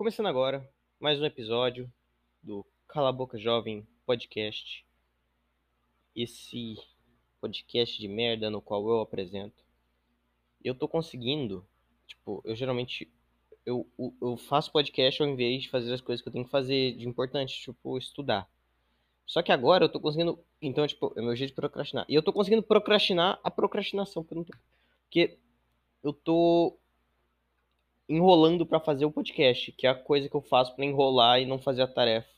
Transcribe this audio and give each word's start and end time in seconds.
Começando 0.00 0.28
agora 0.28 0.66
mais 0.98 1.20
um 1.20 1.26
episódio 1.26 1.92
do 2.42 2.64
Cala 2.88 3.12
Boca 3.12 3.38
Jovem 3.38 3.86
Podcast. 4.06 4.82
Esse 6.16 6.78
podcast 7.38 8.00
de 8.00 8.08
merda 8.08 8.48
no 8.48 8.62
qual 8.62 8.88
eu 8.88 9.02
apresento. 9.02 9.62
Eu 10.64 10.74
tô 10.74 10.88
conseguindo, 10.88 11.68
tipo, 12.06 12.40
eu 12.46 12.56
geralmente 12.56 13.12
eu, 13.66 13.86
eu, 13.98 14.16
eu 14.22 14.36
faço 14.38 14.72
podcast 14.72 15.22
ao 15.22 15.28
invés 15.28 15.64
de 15.64 15.68
fazer 15.68 15.92
as 15.92 16.00
coisas 16.00 16.22
que 16.22 16.28
eu 16.30 16.32
tenho 16.32 16.46
que 16.46 16.50
fazer 16.50 16.96
de 16.96 17.06
importante, 17.06 17.60
tipo, 17.60 17.98
estudar. 17.98 18.48
Só 19.26 19.42
que 19.42 19.52
agora 19.52 19.84
eu 19.84 19.88
tô 19.90 20.00
conseguindo, 20.00 20.42
então, 20.62 20.86
tipo, 20.86 21.12
é 21.14 21.20
meu 21.20 21.36
jeito 21.36 21.50
de 21.50 21.56
procrastinar. 21.56 22.06
E 22.08 22.14
eu 22.14 22.22
tô 22.22 22.32
conseguindo 22.32 22.62
procrastinar 22.62 23.38
a 23.44 23.50
procrastinação, 23.50 24.24
porque 24.24 25.36
eu, 26.02 26.14
tô... 26.14 26.79
enrolando 28.10 28.66
para 28.66 28.80
fazer 28.80 29.04
o 29.04 29.12
podcast, 29.12 29.70
que 29.70 29.86
é 29.86 29.90
a 29.90 29.94
coisa 29.94 30.28
que 30.28 30.34
eu 30.34 30.42
faço 30.42 30.74
para 30.74 30.84
enrolar 30.84 31.40
e 31.40 31.46
não 31.46 31.60
fazer 31.60 31.82
a 31.82 31.86
tarefa 31.86 32.28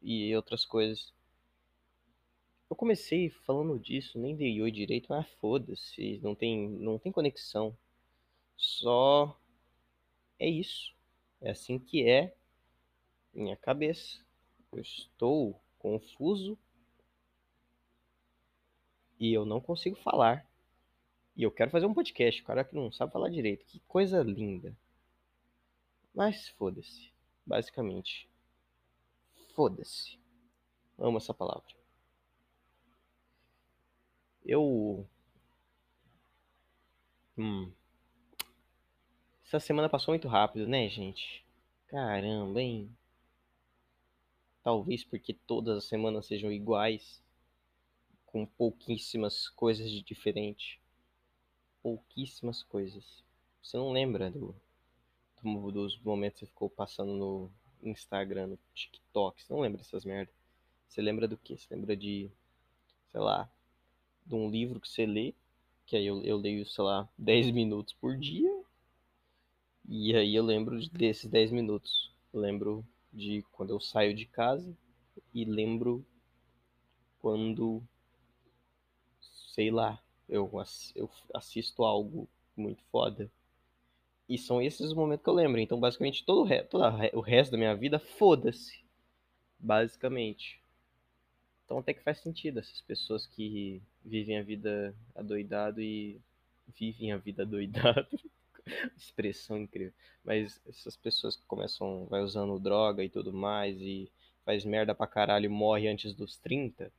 e 0.00 0.34
outras 0.34 0.64
coisas. 0.64 1.12
Eu 2.70 2.74
comecei 2.74 3.28
falando 3.28 3.78
disso, 3.78 4.18
nem 4.18 4.34
dei 4.34 4.60
oi 4.62 4.70
direito, 4.70 5.08
mas 5.10 5.28
foda-se, 5.40 6.18
não 6.22 6.34
tem, 6.34 6.68
não 6.70 6.98
tem 6.98 7.12
conexão. 7.12 7.76
Só 8.56 9.38
é 10.38 10.48
isso. 10.48 10.94
É 11.42 11.50
assim 11.50 11.78
que 11.78 12.08
é 12.08 12.34
minha 13.34 13.56
cabeça. 13.56 14.18
Eu 14.72 14.80
estou 14.80 15.60
confuso 15.78 16.58
e 19.20 19.32
eu 19.32 19.44
não 19.44 19.60
consigo 19.60 19.96
falar. 19.96 20.46
E 21.36 21.42
eu 21.42 21.50
quero 21.50 21.70
fazer 21.70 21.86
um 21.86 21.94
podcast, 21.94 22.40
o 22.40 22.44
cara 22.44 22.64
que 22.64 22.74
não 22.74 22.90
sabe 22.90 23.12
falar 23.12 23.28
direito. 23.28 23.64
Que 23.66 23.78
coisa 23.80 24.22
linda. 24.22 24.74
Mas 26.14 26.48
foda-se, 26.48 27.12
basicamente. 27.46 28.28
Foda-se. 29.54 30.18
Amo 30.98 31.18
essa 31.18 31.32
palavra. 31.32 31.74
Eu. 34.44 35.06
Hum. 37.36 37.72
Essa 39.44 39.60
semana 39.60 39.88
passou 39.88 40.12
muito 40.12 40.28
rápido, 40.28 40.66
né, 40.66 40.88
gente? 40.88 41.44
Caramba, 41.86 42.60
hein? 42.60 42.94
Talvez 44.62 45.04
porque 45.04 45.32
todas 45.32 45.78
as 45.78 45.84
semanas 45.88 46.26
sejam 46.26 46.52
iguais, 46.52 47.22
com 48.26 48.44
pouquíssimas 48.44 49.48
coisas 49.48 49.90
de 49.90 50.02
diferente. 50.02 50.80
Pouquíssimas 51.82 52.62
coisas. 52.62 53.24
Você 53.62 53.76
não 53.76 53.92
lembra 53.92 54.30
do, 54.30 54.54
dos 55.42 55.98
momentos 56.00 56.40
que 56.40 56.46
você 56.46 56.50
ficou 56.50 56.70
passando 56.70 57.12
no 57.12 57.50
Instagram, 57.82 58.48
no 58.48 58.58
TikTok? 58.74 59.42
Você 59.42 59.52
não 59.52 59.60
lembra 59.60 59.78
dessas 59.78 60.04
merdas? 60.04 60.34
Você 60.88 61.02
lembra 61.02 61.28
do 61.28 61.36
que? 61.36 61.56
Você 61.56 61.74
lembra 61.74 61.96
de, 61.96 62.30
sei 63.10 63.20
lá, 63.20 63.50
de 64.26 64.34
um 64.34 64.50
livro 64.50 64.80
que 64.80 64.88
você 64.88 65.06
lê, 65.06 65.34
que 65.86 65.96
aí 65.96 66.06
eu, 66.06 66.22
eu 66.22 66.36
leio, 66.36 66.66
sei 66.66 66.84
lá, 66.84 67.08
10 67.16 67.50
minutos 67.50 67.92
por 67.94 68.16
dia. 68.16 68.50
E 69.88 70.14
aí 70.14 70.34
eu 70.34 70.44
lembro 70.44 70.78
desses 70.90 71.30
10 71.30 71.50
minutos. 71.50 72.12
Eu 72.32 72.40
lembro 72.40 72.84
de 73.12 73.42
quando 73.52 73.70
eu 73.70 73.80
saio 73.80 74.14
de 74.14 74.26
casa 74.26 74.76
e 75.32 75.44
lembro 75.44 76.04
quando, 77.20 77.82
sei 79.54 79.70
lá, 79.70 80.00
eu, 80.28 80.50
eu 80.94 81.10
assisto 81.34 81.84
algo 81.84 82.28
muito 82.56 82.82
foda. 82.90 83.30
E 84.28 84.36
são 84.36 84.60
esses 84.60 84.80
os 84.80 84.94
momentos 84.94 85.24
que 85.24 85.30
eu 85.30 85.34
lembro. 85.34 85.60
Então, 85.60 85.80
basicamente, 85.80 86.24
todo 86.24 86.42
o, 86.42 86.44
re 86.44 86.62
todo 86.62 86.84
o 87.14 87.20
resto 87.20 87.52
da 87.52 87.58
minha 87.58 87.74
vida, 87.74 87.98
foda-se. 87.98 88.84
Basicamente. 89.58 90.60
Então 91.68 91.78
até 91.80 91.92
que 91.92 92.00
faz 92.02 92.18
sentido 92.20 92.60
essas 92.60 92.80
pessoas 92.80 93.26
que 93.26 93.82
vivem 94.02 94.38
a 94.38 94.42
vida 94.42 94.94
adoidado 95.14 95.82
e 95.82 96.18
vivem 96.78 97.12
a 97.12 97.18
vida 97.18 97.42
adoidado. 97.42 98.18
Expressão 98.96 99.58
incrível. 99.58 99.92
Mas 100.24 100.58
essas 100.66 100.96
pessoas 100.96 101.36
que 101.36 101.44
começam, 101.44 102.06
vai 102.06 102.22
usando 102.22 102.58
droga 102.58 103.04
e 103.04 103.10
tudo 103.10 103.34
mais 103.34 103.76
e 103.82 104.10
faz 104.46 104.64
merda 104.64 104.94
pra 104.94 105.06
caralho 105.06 105.44
e 105.44 105.50
morre 105.50 105.88
antes 105.88 106.14
dos 106.14 106.38
30. 106.38 106.90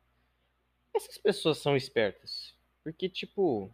Essas 0.94 1.18
pessoas 1.18 1.58
são 1.58 1.76
espertas. 1.76 2.53
Porque, 2.84 3.09
tipo. 3.09 3.72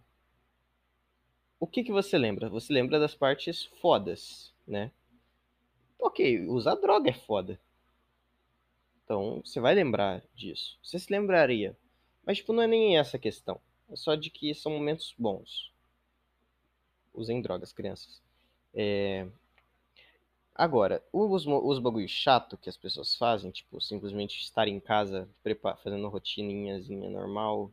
O 1.66 1.68
que 1.68 1.84
que 1.84 1.92
você 1.92 2.16
lembra? 2.16 2.48
Você 2.48 2.72
lembra 2.72 3.00
das 3.00 3.16
partes 3.16 3.66
fodas, 3.82 4.54
né? 4.68 4.92
Ok, 5.98 6.46
usar 6.48 6.76
droga 6.76 7.10
é 7.10 7.14
foda. 7.14 7.60
Então, 9.04 9.42
você 9.44 9.60
vai 9.60 9.74
lembrar 9.74 10.22
disso. 10.36 10.78
Você 10.84 11.00
se 11.00 11.12
lembraria. 11.12 11.76
Mas, 12.24 12.38
tipo, 12.38 12.54
não 12.54 12.62
é 12.62 12.68
nem 12.68 13.00
essa 13.00 13.18
a 13.18 13.20
questão. 13.20 13.60
É 13.90 13.96
só 13.96 14.14
de 14.14 14.30
que 14.30 14.54
são 14.54 14.72
momentos 14.72 15.16
bons. 15.18 15.74
Usem 17.12 17.42
drogas, 17.42 17.74
crianças. 17.74 18.22
É... 18.72 19.28
Agora, 20.54 21.04
os, 21.12 21.48
os 21.48 21.80
bagulho 21.80 22.08
chato 22.08 22.60
que 22.60 22.70
as 22.70 22.78
pessoas 22.78 23.16
fazem, 23.16 23.50
tipo, 23.50 23.82
simplesmente 23.82 24.40
estar 24.40 24.68
em 24.68 24.80
casa 24.80 25.28
fazendo 25.82 26.10
rotininhazinha 26.10 27.10
normal 27.10 27.72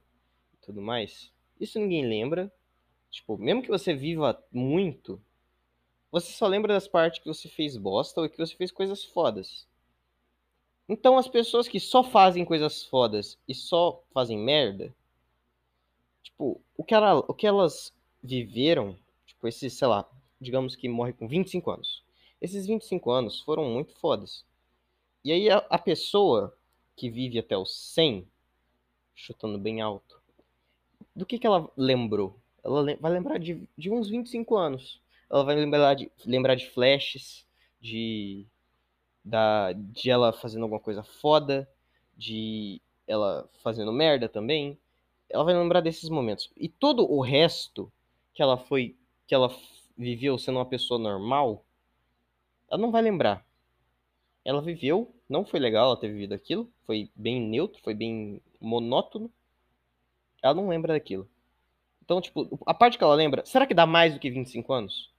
e 0.54 0.56
tudo 0.64 0.80
mais, 0.80 1.30
isso 1.60 1.78
ninguém 1.78 2.08
lembra. 2.08 2.50
Tipo, 3.12 3.36
mesmo 3.36 3.62
que 3.62 3.68
você 3.68 3.92
viva 3.92 4.42
muito, 4.50 5.20
você 6.10 6.32
só 6.32 6.46
lembra 6.46 6.72
das 6.72 6.88
partes 6.88 7.20
que 7.20 7.28
você 7.28 7.46
fez 7.46 7.76
bosta 7.76 8.22
ou 8.22 8.28
que 8.28 8.38
você 8.38 8.56
fez 8.56 8.72
coisas 8.72 9.04
fodas. 9.04 9.68
Então 10.88 11.18
as 11.18 11.28
pessoas 11.28 11.68
que 11.68 11.78
só 11.78 12.02
fazem 12.02 12.42
coisas 12.42 12.82
fodas 12.82 13.38
e 13.46 13.54
só 13.54 14.02
fazem 14.14 14.38
merda, 14.38 14.94
tipo, 16.22 16.58
o 16.74 16.82
que, 16.82 16.94
ela, 16.94 17.18
o 17.18 17.34
que 17.34 17.46
elas 17.46 17.92
viveram, 18.22 18.96
tipo, 19.26 19.46
esses, 19.46 19.74
sei 19.74 19.88
lá, 19.88 20.08
digamos 20.40 20.74
que 20.74 20.88
morre 20.88 21.12
com 21.12 21.28
25 21.28 21.70
anos. 21.70 22.02
Esses 22.40 22.66
25 22.66 23.10
anos 23.10 23.40
foram 23.40 23.66
muito 23.66 23.94
fodas. 23.96 24.42
E 25.22 25.30
aí 25.30 25.50
a, 25.50 25.58
a 25.68 25.78
pessoa 25.78 26.56
que 26.96 27.10
vive 27.10 27.38
até 27.38 27.58
os 27.58 27.76
100, 27.92 28.26
chutando 29.14 29.58
bem 29.58 29.82
alto, 29.82 30.18
do 31.14 31.26
que, 31.26 31.38
que 31.38 31.46
ela 31.46 31.70
lembrou? 31.76 32.41
Ela 32.64 32.96
vai 33.00 33.12
lembrar 33.12 33.38
de, 33.38 33.68
de 33.76 33.90
uns 33.90 34.08
25 34.08 34.56
anos. 34.56 35.00
Ela 35.30 35.44
vai 35.44 35.54
lembrar 35.54 35.94
de, 35.94 36.10
lembrar 36.24 36.54
de 36.54 36.68
flashes, 36.70 37.46
de 37.80 38.46
da, 39.24 39.72
de 39.72 40.10
ela 40.10 40.32
fazendo 40.32 40.62
alguma 40.62 40.80
coisa 40.80 41.02
foda, 41.02 41.68
de 42.16 42.80
ela 43.06 43.48
fazendo 43.62 43.92
merda 43.92 44.28
também. 44.28 44.78
Ela 45.28 45.44
vai 45.44 45.54
lembrar 45.54 45.80
desses 45.80 46.08
momentos. 46.08 46.50
E 46.56 46.68
todo 46.68 47.10
o 47.10 47.20
resto 47.20 47.90
que 48.34 48.42
ela 48.42 48.56
foi, 48.56 48.96
que 49.26 49.34
ela 49.34 49.54
viveu 49.96 50.38
sendo 50.38 50.58
uma 50.58 50.66
pessoa 50.66 50.98
normal, 50.98 51.64
ela 52.70 52.80
não 52.80 52.90
vai 52.90 53.02
lembrar. 53.02 53.44
Ela 54.44 54.60
viveu, 54.60 55.14
não 55.28 55.44
foi 55.44 55.60
legal 55.60 55.86
ela 55.86 55.96
ter 55.96 56.08
vivido 56.08 56.34
aquilo, 56.34 56.70
foi 56.84 57.10
bem 57.14 57.40
neutro, 57.40 57.80
foi 57.82 57.94
bem 57.94 58.40
monótono. 58.60 59.30
Ela 60.42 60.54
não 60.54 60.68
lembra 60.68 60.92
daquilo. 60.94 61.28
Então, 62.04 62.20
tipo, 62.20 62.58
a 62.66 62.74
parte 62.74 62.98
que 62.98 63.04
ela 63.04 63.14
lembra, 63.14 63.44
será 63.46 63.66
que 63.66 63.74
dá 63.74 63.86
mais 63.86 64.12
do 64.12 64.20
que 64.20 64.30
25 64.30 64.72
anos? 64.72 65.12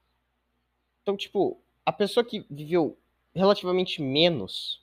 Então, 1.02 1.16
tipo, 1.16 1.60
a 1.86 1.92
pessoa 1.92 2.26
que 2.26 2.46
viveu 2.50 2.98
relativamente 3.34 4.02
menos, 4.02 4.82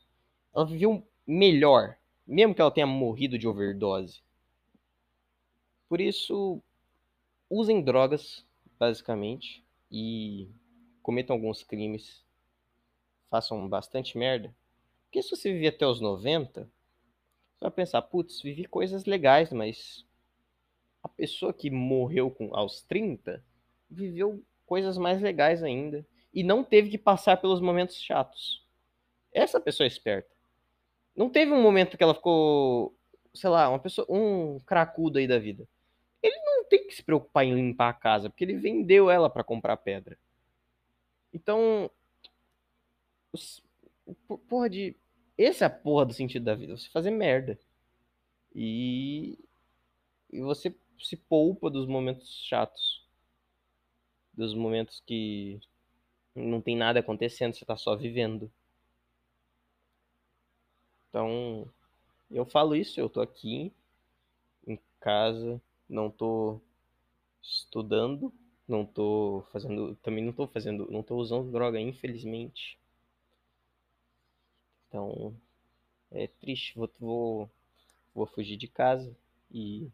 ela 0.55 0.67
viveu 0.67 1.07
melhor, 1.27 1.97
mesmo 2.27 2.55
que 2.55 2.61
ela 2.61 2.71
tenha 2.71 2.87
morrido 2.87 3.39
de 3.39 3.47
overdose. 3.47 4.23
Por 5.89 6.01
isso, 6.01 6.63
usem 7.49 7.83
drogas, 7.83 8.45
basicamente, 8.79 9.65
e 9.91 10.49
cometam 11.03 11.37
alguns 11.37 11.63
crimes, 11.63 12.25
façam 13.29 13.69
bastante 13.69 14.17
merda. 14.17 14.55
Porque 15.05 15.23
se 15.23 15.31
você 15.31 15.53
viver 15.53 15.69
até 15.69 15.87
os 15.87 16.01
90, 16.01 16.63
você 16.63 17.61
vai 17.61 17.71
pensar, 17.71 18.03
putz, 18.03 18.41
vivi 18.41 18.65
coisas 18.65 19.05
legais, 19.05 19.53
mas 19.53 20.05
a 21.03 21.09
pessoa 21.09 21.53
que 21.53 21.71
morreu 21.71 22.31
com, 22.31 22.55
aos 22.55 22.83
30 22.83 23.43
viveu 23.91 24.43
coisas 24.67 24.97
mais 24.99 25.21
legais 25.21 25.63
ainda 25.63 26.07
e 26.33 26.43
não 26.43 26.63
teve 26.63 26.91
que 26.91 26.99
passar 26.99 27.37
pelos 27.39 27.61
momentos 27.61 28.01
chatos. 28.01 28.65
Essa 29.33 29.61
pessoa 29.61 29.87
é 29.87 29.89
esperta. 29.89 30.31
Não 31.17 31.29
teve 31.29 31.53
um 31.53 31.63
momento 31.63 31.97
que 31.97 32.03
ela 32.03 32.15
ficou, 32.15 32.95
sei 33.35 33.51
lá, 33.51 33.69
uma 33.69 33.79
pessoa, 33.79 34.07
um 34.09 34.61
cracudo 34.61 35.19
aí 35.19 35.27
da 35.27 35.39
vida. 35.39 35.67
Ele 36.23 36.37
não 36.45 36.65
tem 36.65 36.87
que 36.87 36.95
se 36.95 37.03
preocupar 37.03 37.45
em 37.45 37.55
limpar 37.55 37.89
a 37.89 37.95
casa, 37.95 38.31
porque 38.31 38.45
ele 38.45 38.57
vendeu 38.57 39.11
ela 39.11 39.29
para 39.29 39.43
comprar 39.43 39.77
pedra. 39.79 40.19
Então, 41.33 41.91
os, 43.33 43.63
porra 44.49 44.69
de 44.69 44.97
essa 45.37 45.65
é 45.65 45.67
a 45.67 45.71
porra 45.71 46.05
do 46.05 46.13
sentido 46.13 46.45
da 46.45 46.55
vida, 46.55 46.77
você 46.77 46.89
fazer 46.91 47.11
merda. 47.11 47.59
E 48.55 49.39
e 50.33 50.41
você 50.41 50.75
se 51.01 51.17
poupa 51.17 51.71
dos 51.71 51.87
momentos 51.87 52.45
chatos. 52.47 53.05
Dos 54.33 54.55
momentos 54.55 55.01
que 55.07 55.61
não 56.35 56.61
tem 56.61 56.77
nada 56.77 57.01
acontecendo, 57.01 57.55
você 57.55 57.65
tá 57.65 57.77
só 57.77 57.97
vivendo. 57.97 58.51
Então, 61.09 61.69
eu 62.31 62.47
falo 62.47 62.77
isso, 62.77 63.01
eu 63.01 63.09
tô 63.09 63.21
aqui 63.21 63.73
em 64.67 64.79
casa, 65.01 65.61
não 65.89 66.11
tô 66.11 66.61
estudando, 67.43 68.33
não 68.69 68.87
tô 68.87 69.45
fazendo, 69.53 69.97
também 69.97 70.25
não 70.25 70.33
tô 70.33 70.47
fazendo, 70.47 70.91
não 70.91 71.03
tô 71.03 71.17
usando 71.17 71.51
droga, 71.51 71.81
infelizmente. 71.81 72.79
Então, 74.89 75.35
é 76.11 76.27
triste, 76.27 76.75
vou, 76.77 76.91
vou, 77.01 77.51
vou 78.15 78.27
fugir 78.27 78.57
de 78.57 78.69
casa 78.69 79.17
e, 79.51 79.91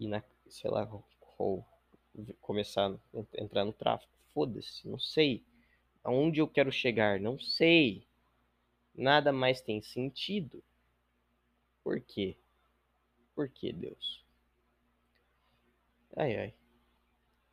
e 0.00 0.08
na, 0.08 0.22
sei 0.48 0.70
lá, 0.70 0.84
vou 0.84 1.64
começar 2.40 2.90
a 2.90 2.98
entrar 3.34 3.64
no 3.66 3.72
tráfico. 3.72 4.10
Foda-se, 4.32 4.88
não 4.88 4.98
sei. 4.98 5.44
Aonde 6.02 6.40
eu 6.40 6.48
quero 6.48 6.72
chegar? 6.72 7.20
Não 7.20 7.38
sei. 7.38 8.06
Nada 8.94 9.30
mais 9.30 9.60
tem 9.60 9.82
sentido. 9.82 10.64
Por 11.84 12.00
quê? 12.00 12.36
Por 13.34 13.48
que, 13.48 13.72
Deus? 13.72 14.24
Ai, 16.16 16.36
ai. 16.36 16.54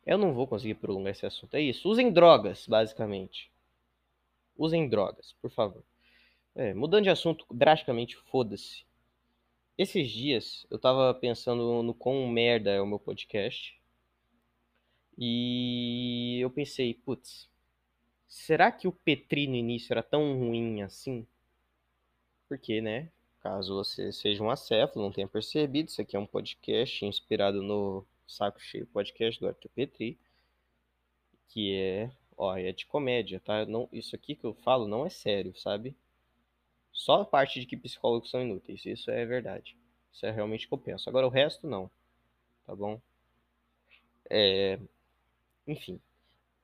Eu 0.06 0.16
não 0.16 0.32
vou 0.32 0.46
conseguir 0.46 0.74
prolongar 0.74 1.12
esse 1.12 1.26
assunto. 1.26 1.54
É 1.54 1.60
isso. 1.60 1.88
Usem 1.88 2.10
drogas, 2.10 2.66
basicamente. 2.66 3.52
Usem 4.56 4.88
drogas, 4.88 5.34
por 5.40 5.50
favor. 5.50 5.84
É, 6.54 6.72
mudando 6.72 7.04
de 7.04 7.10
assunto 7.10 7.44
drasticamente, 7.52 8.16
foda-se. 8.16 8.87
Esses 9.78 10.10
dias 10.10 10.66
eu 10.70 10.78
tava 10.78 11.14
pensando 11.14 11.84
no 11.84 11.94
quão 11.94 12.26
merda 12.26 12.72
é 12.72 12.80
o 12.80 12.86
meu 12.86 12.98
podcast. 12.98 13.80
E 15.16 16.40
eu 16.40 16.50
pensei, 16.50 16.94
putz, 16.94 17.48
será 18.26 18.72
que 18.72 18.88
o 18.88 18.92
Petri 18.92 19.46
no 19.46 19.54
início 19.54 19.92
era 19.92 20.02
tão 20.02 20.36
ruim 20.36 20.82
assim? 20.82 21.24
Porque, 22.48 22.80
né? 22.80 23.08
Caso 23.40 23.76
você 23.76 24.10
seja 24.12 24.42
um 24.42 24.50
acéfalo, 24.50 25.04
não 25.04 25.12
tenha 25.12 25.28
percebido, 25.28 25.88
isso 25.88 26.02
aqui 26.02 26.16
é 26.16 26.18
um 26.18 26.26
podcast 26.26 27.04
inspirado 27.04 27.62
no 27.62 28.04
Saco 28.26 28.60
Cheio 28.60 28.86
Podcast 28.86 29.38
do 29.38 29.46
Arthur 29.46 29.70
Petri, 29.70 30.18
que 31.48 31.72
é, 31.76 32.10
ó, 32.36 32.56
é 32.56 32.72
de 32.72 32.84
comédia, 32.84 33.38
tá? 33.38 33.64
Não, 33.64 33.88
isso 33.92 34.16
aqui 34.16 34.34
que 34.34 34.44
eu 34.44 34.54
falo 34.54 34.88
não 34.88 35.06
é 35.06 35.08
sério, 35.08 35.56
sabe? 35.56 35.96
Só 36.98 37.20
a 37.22 37.24
parte 37.24 37.60
de 37.60 37.66
que 37.66 37.76
psicólogos 37.76 38.28
são 38.28 38.42
inúteis, 38.42 38.84
isso 38.84 39.08
é 39.08 39.24
verdade. 39.24 39.76
Isso 40.12 40.26
é 40.26 40.32
realmente 40.32 40.66
o 40.66 40.68
que 40.68 40.74
eu 40.74 40.78
penso. 40.78 41.08
Agora 41.08 41.28
o 41.28 41.30
resto 41.30 41.64
não, 41.64 41.88
tá 42.66 42.74
bom? 42.74 43.00
É... 44.28 44.80
Enfim. 45.64 46.00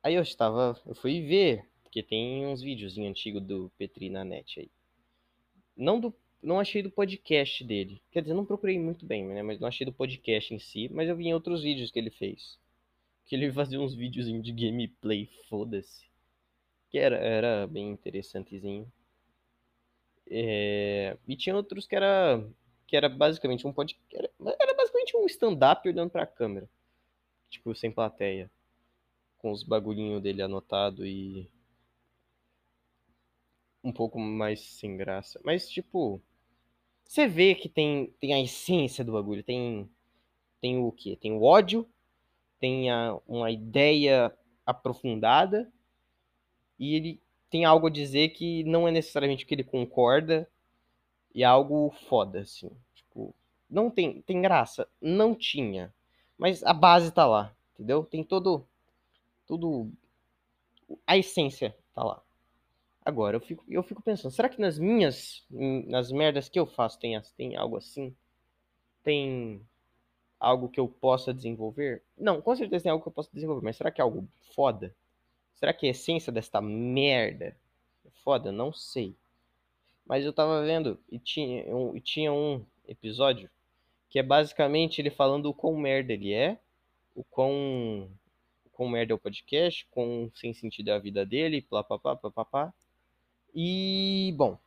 Aí 0.03 0.15
eu 0.17 0.23
estava, 0.23 0.77
eu 0.87 0.95
fui 0.97 1.23
ver, 1.23 1.65
porque 1.85 2.03
tem 2.03 2.45
uns 2.47 2.61
vídeos 2.61 2.99
antigos 2.99 3.43
do 3.43 3.71
Petri 3.79 4.11
na 4.11 4.25
net 4.25 4.59
aí. 4.59 4.71
Não 5.77 6.01
do 6.01 6.13
não 6.43 6.59
achei 6.59 6.83
do 6.83 6.91
podcast 6.91 7.63
dele. 7.63 8.03
Quer 8.11 8.23
dizer, 8.23 8.35
não 8.35 8.45
procurei 8.45 8.77
muito 8.77 9.07
bem, 9.07 9.25
né? 9.25 9.41
Mas 9.41 9.61
não 9.61 9.69
achei 9.69 9.87
do 9.87 9.93
podcast 9.93 10.53
em 10.53 10.59
si. 10.59 10.91
Mas 10.93 11.09
eu 11.09 11.17
vi 11.17 11.29
em 11.29 11.33
outros 11.33 11.63
vídeos 11.63 11.93
que 11.93 11.99
ele 11.99 12.11
fez. 12.11 12.59
Que 13.25 13.37
ele 13.37 13.51
fazia 13.55 13.81
uns 13.81 13.95
vídeos 13.95 14.27
de 14.43 14.53
gameplay, 14.53 15.31
foda-se. 15.49 16.05
Que 16.91 16.99
era, 16.99 17.17
era 17.17 17.67
bem 17.67 17.93
interessantezinho. 17.93 18.87
É... 20.31 21.17
E 21.27 21.37
tinha 21.37 21.55
outros 21.55 21.87
que 21.87 21.95
era 21.95 22.43
que 22.87 22.97
era 22.97 23.09
basicamente 23.09 23.67
um 23.67 23.73
podcast. 23.73 24.07
Era, 24.13 24.31
era 24.61 24.75
basicamente 24.75 25.17
um 25.17 25.27
stand-up 25.27 25.89
olhando 25.89 26.11
pra 26.11 26.27
câmera. 26.27 26.69
Tipo, 27.51 27.75
sem 27.75 27.91
plateia. 27.91 28.49
Com 29.39 29.51
os 29.51 29.65
bagulhinhos 29.65 30.23
dele 30.23 30.43
anotado 30.43 31.05
e. 31.05 31.51
Um 33.83 33.93
pouco 33.93 34.19
mais 34.19 34.61
sem 34.61 34.97
graça. 34.97 35.41
Mas, 35.45 35.69
tipo. 35.69 36.23
Você 37.05 37.27
vê 37.27 37.55
que 37.55 37.69
tem, 37.69 38.15
tem 38.21 38.33
a 38.33 38.41
essência 38.41 39.05
do 39.05 39.13
bagulho. 39.13 39.43
Tem, 39.43 39.91
tem 40.61 40.79
o 40.79 40.91
quê? 40.93 41.19
Tem 41.21 41.33
o 41.33 41.43
ódio. 41.43 41.89
Tem 42.61 42.91
a, 42.91 43.19
uma 43.27 43.51
ideia 43.51 44.33
aprofundada. 44.65 45.71
E 46.79 46.95
ele 46.95 47.21
tem 47.55 47.65
algo 47.65 47.87
a 47.87 47.91
dizer 47.91 48.31
que 48.31 48.65
não 48.65 48.89
é 48.89 48.91
necessariamente 48.91 49.45
o 49.45 49.47
que 49.47 49.55
ele 49.55 49.63
concorda. 49.63 50.51
E 51.33 51.45
é 51.45 51.47
algo 51.47 51.95
foda, 52.09 52.41
assim. 52.41 52.69
Tipo, 52.93 53.33
não 53.71 53.89
tem, 53.89 54.21
tem 54.23 54.43
graça. 54.43 54.89
Não 55.01 55.37
tinha. 55.37 55.95
Mas 56.37 56.65
a 56.65 56.73
base 56.73 57.13
tá 57.13 57.25
lá, 57.25 57.55
entendeu? 57.73 58.03
Tem 58.05 58.25
todo. 58.25 58.67
Tudo. 59.47 59.89
A 61.07 61.17
essência 61.17 61.77
tá 61.95 62.03
lá. 62.03 62.21
Agora, 63.05 63.37
eu 63.37 63.41
fico, 63.41 63.65
eu 63.69 63.85
fico 63.85 64.03
pensando, 64.03 64.33
será 64.33 64.49
que 64.49 64.61
nas 64.61 64.77
minhas. 64.77 65.47
Nas 65.87 66.11
merdas 66.11 66.49
que 66.49 66.59
eu 66.59 66.67
faço 66.67 66.99
tem, 66.99 67.23
tem 67.37 67.55
algo 67.55 67.77
assim? 67.77 68.13
Tem 69.05 69.65
algo 70.41 70.69
que 70.69 70.81
eu 70.81 70.89
possa 70.89 71.33
desenvolver? 71.33 72.03
Não, 72.19 72.43
com 72.43 72.57
certeza 72.57 72.83
tem 72.83 72.91
algo 72.91 73.05
que 73.05 73.09
eu 73.09 73.15
possa 73.15 73.31
desenvolver, 73.33 73.65
mas 73.65 73.77
será 73.77 73.93
que 73.93 74.01
é 74.01 74.03
algo 74.03 74.27
foda? 74.57 74.93
Será 75.55 75.73
que 75.73 75.87
a 75.87 75.91
essência 75.91 76.33
desta 76.33 76.61
merda 76.61 77.57
é 78.05 78.11
foda? 78.23 78.51
Não 78.51 78.73
sei. 78.73 79.15
Mas 80.07 80.25
eu 80.25 80.33
tava 80.33 80.65
vendo 80.65 80.99
e 81.11 81.19
tinha 81.19 81.65
um, 81.75 81.97
e 81.97 82.01
tinha 82.01 82.33
um 82.33 82.65
episódio 82.87 83.49
que 84.11 84.19
é 84.19 84.23
basicamente 84.23 85.01
ele 85.01 85.11
falando 85.11 85.47
o 85.47 85.55
quão 85.55 85.77
merda 85.77 86.13
ele 86.13 86.33
é, 86.33 86.59
o 87.15 87.25
quão, 87.25 88.09
o 88.65 88.71
quão 88.71 88.89
merda 88.89 89.13
é 89.13 89.17
o 89.17 89.19
podcast, 89.19 89.87
quão 89.91 90.31
sem 90.35 90.53
sentido 90.53 90.91
é 90.91 90.93
a 90.93 90.99
vida 90.99 91.25
dele, 91.25 91.63
plá, 91.63 91.83
plá, 91.83 91.99
plá, 91.99 92.17
plá, 92.17 92.31
plá, 92.31 92.45
plá. 92.45 92.75
E, 93.55 94.35
bom, 94.37 94.59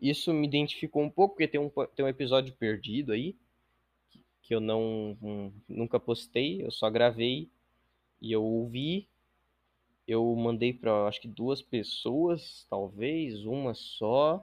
isso 0.00 0.32
me 0.32 0.46
identificou 0.46 1.02
um 1.02 1.10
pouco, 1.10 1.34
porque 1.34 1.48
tem 1.48 1.60
um, 1.60 1.68
tem 1.94 2.04
um 2.04 2.08
episódio 2.08 2.54
perdido 2.54 3.12
aí, 3.12 3.36
que 4.42 4.54
eu 4.54 4.60
não 4.60 5.16
um, 5.20 5.52
nunca 5.68 5.98
postei, 5.98 6.62
eu 6.64 6.70
só 6.70 6.88
gravei 6.88 7.48
e 8.20 8.32
eu 8.32 8.42
ouvi 8.42 9.07
eu 10.08 10.34
mandei 10.34 10.72
para 10.72 11.06
acho 11.06 11.20
que 11.20 11.28
duas 11.28 11.60
pessoas, 11.60 12.66
talvez, 12.70 13.44
uma 13.44 13.74
só, 13.74 14.42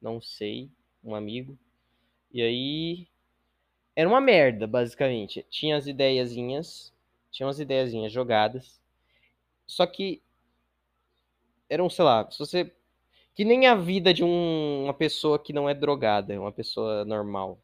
não 0.00 0.18
sei, 0.18 0.70
um 1.04 1.14
amigo. 1.14 1.58
E 2.32 2.40
aí 2.40 3.06
era 3.94 4.08
uma 4.08 4.20
merda, 4.20 4.66
basicamente. 4.66 5.44
Tinha 5.50 5.76
as 5.76 5.86
ideiazinhas, 5.86 6.90
tinha 7.30 7.46
umas 7.46 7.60
ideiazinhas 7.60 8.10
jogadas. 8.10 8.80
Só 9.66 9.86
que 9.86 10.22
eram, 11.68 11.90
sei 11.90 12.04
lá, 12.04 12.30
se 12.30 12.38
você 12.38 12.72
que 13.34 13.44
nem 13.44 13.66
a 13.66 13.74
vida 13.74 14.12
de 14.12 14.24
um, 14.24 14.84
uma 14.84 14.94
pessoa 14.94 15.38
que 15.38 15.52
não 15.52 15.68
é 15.68 15.74
drogada, 15.74 16.40
uma 16.40 16.50
pessoa 16.50 17.04
normal. 17.04 17.60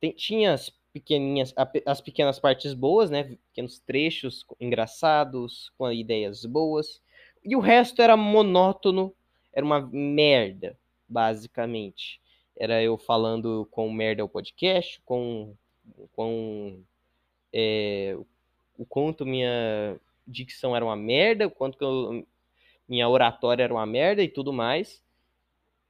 Tem, 0.00 0.12
tinha 0.12 0.54
as 0.54 0.72
pequeninhas, 0.92 1.54
as 1.86 2.00
pequenas 2.00 2.38
partes 2.38 2.74
boas, 2.74 3.10
né? 3.10 3.36
Pequenos 3.48 3.78
trechos 3.80 4.44
engraçados, 4.60 5.72
com 5.78 5.90
ideias 5.90 6.44
boas. 6.44 7.02
E 7.44 7.56
o 7.56 7.60
resto 7.60 8.02
era 8.02 8.16
monótono, 8.16 9.14
era 9.52 9.64
uma 9.64 9.80
merda, 9.80 10.78
basicamente. 11.08 12.20
Era 12.56 12.82
eu 12.82 12.98
falando 12.98 13.66
com 13.70 13.90
merda 13.90 14.24
o 14.24 14.28
podcast, 14.28 15.00
com, 15.04 15.54
com 16.12 16.82
é, 17.52 18.16
o 18.76 18.84
quanto 18.84 19.26
minha 19.26 19.98
dicção 20.26 20.76
era 20.76 20.84
uma 20.84 20.96
merda, 20.96 21.46
o 21.46 21.50
quanto 21.50 21.82
eu, 21.82 22.26
minha 22.88 23.08
oratória 23.08 23.64
era 23.64 23.74
uma 23.74 23.86
merda 23.86 24.22
e 24.22 24.28
tudo 24.28 24.52
mais. 24.52 25.02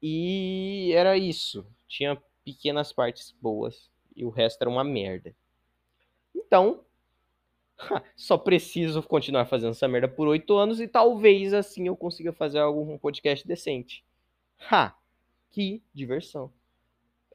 E 0.01 0.93
era 0.95 1.17
isso. 1.17 1.67
Tinha 1.89 2.21
pequenas 2.45 2.93
partes 2.93 3.35
boas 3.41 3.92
e 4.17 4.25
o 4.25 4.31
resto 4.31 4.63
era 4.63 4.71
uma 4.71 4.85
merda. 4.85 5.35
Então, 6.35 6.85
só 8.17 8.39
preciso 8.39 9.03
continuar 9.03 9.47
fazendo 9.47 9.71
essa 9.71 9.89
merda 9.89 10.09
por 10.09 10.29
oito 10.29 10.57
anos 10.57 10.81
e 10.81 10.89
talvez 10.89 11.53
assim 11.53 11.87
eu 11.87 11.97
consiga 11.97 12.33
fazer 12.33 12.59
algum 12.59 12.99
podcast 12.99 13.47
decente. 13.47 14.05
Ha! 14.71 14.97
Que 15.51 15.83
diversão. 15.93 16.51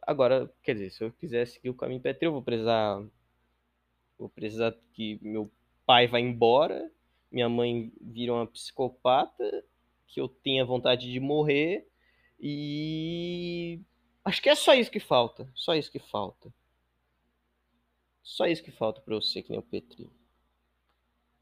Agora, 0.02 0.52
quer 0.64 0.74
dizer, 0.74 0.92
se 0.92 1.04
eu 1.04 1.12
quiser 1.12 1.46
seguir 1.48 1.70
o 1.70 1.76
caminho 1.76 2.02
Petri, 2.02 2.26
eu 2.26 2.32
vou 2.32 2.42
precisar. 2.42 3.04
Vou 4.18 4.30
precisar 4.30 4.74
que 4.94 5.20
meu 5.22 5.52
pai 5.86 6.08
vá 6.08 6.20
embora, 6.20 6.90
minha 7.32 7.48
mãe 7.48 7.92
vira 8.02 8.34
uma 8.34 8.48
psicopata, 8.48 9.64
que 10.08 10.20
eu 10.20 10.28
tenha 10.28 10.66
vontade 10.66 11.12
de 11.12 11.20
morrer 11.20 11.88
e. 12.40 13.80
Acho 14.24 14.42
que 14.42 14.50
é 14.50 14.56
só 14.56 14.74
isso 14.74 14.90
que 14.90 15.00
falta. 15.00 15.50
Só 15.54 15.76
isso 15.76 15.92
que 15.92 16.00
falta. 16.00 16.52
Só 18.28 18.46
isso 18.46 18.62
que 18.62 18.72
falta 18.72 19.00
para 19.00 19.16
eu 19.16 19.22
ser 19.22 19.42
que 19.42 19.50
nem 19.50 19.58
o 19.58 19.64
Petri. 19.64 20.12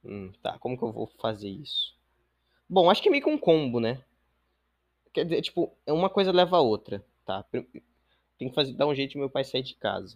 Hum, 0.04 0.32
tá, 0.44 0.60
como 0.60 0.77
que 0.77 0.84
eu 0.84 0.92
vou 0.92 1.08
fazer 1.08 1.50
isso? 1.50 1.96
Bom, 2.70 2.92
acho 2.92 3.01
que 3.01 3.10
é 3.10 3.12
meio 3.12 3.24
que 3.24 3.30
um 3.30 3.39
combo, 3.39 3.80
né? 3.80 4.04
Quer 5.12 5.24
dizer, 5.25 5.42
tipo, 5.42 5.75
uma 5.88 6.12
coisa 6.12 6.32
leva 6.32 6.58
a 6.58 6.62
outra, 6.62 7.04
tá? 7.25 7.44
Tem 8.38 8.50
que 8.50 8.54
fazer, 8.54 8.74
dar 8.74 8.86
um 8.86 8.94
jeito 8.94 9.18
meu 9.18 9.32
pai 9.32 9.44
sair 9.44 9.63
de 9.63 9.74
casa. 9.74 10.15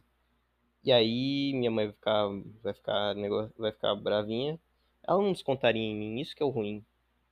E 0.83 0.91
aí 0.91 1.53
minha 1.55 1.71
mãe 1.71 1.87
vai 1.87 1.93
ficar, 1.95 2.27
vai 2.61 2.73
ficar, 2.73 3.15
vai 3.57 3.71
ficar 3.71 3.95
bravinha. 3.95 4.59
Ela 5.01 5.23
não 5.23 5.33
descontaria 5.33 5.81
em 5.81 5.95
mim, 5.95 6.21
isso 6.21 6.35
que 6.35 6.43
é 6.43 6.45
o 6.45 6.49
ruim. 6.49 6.85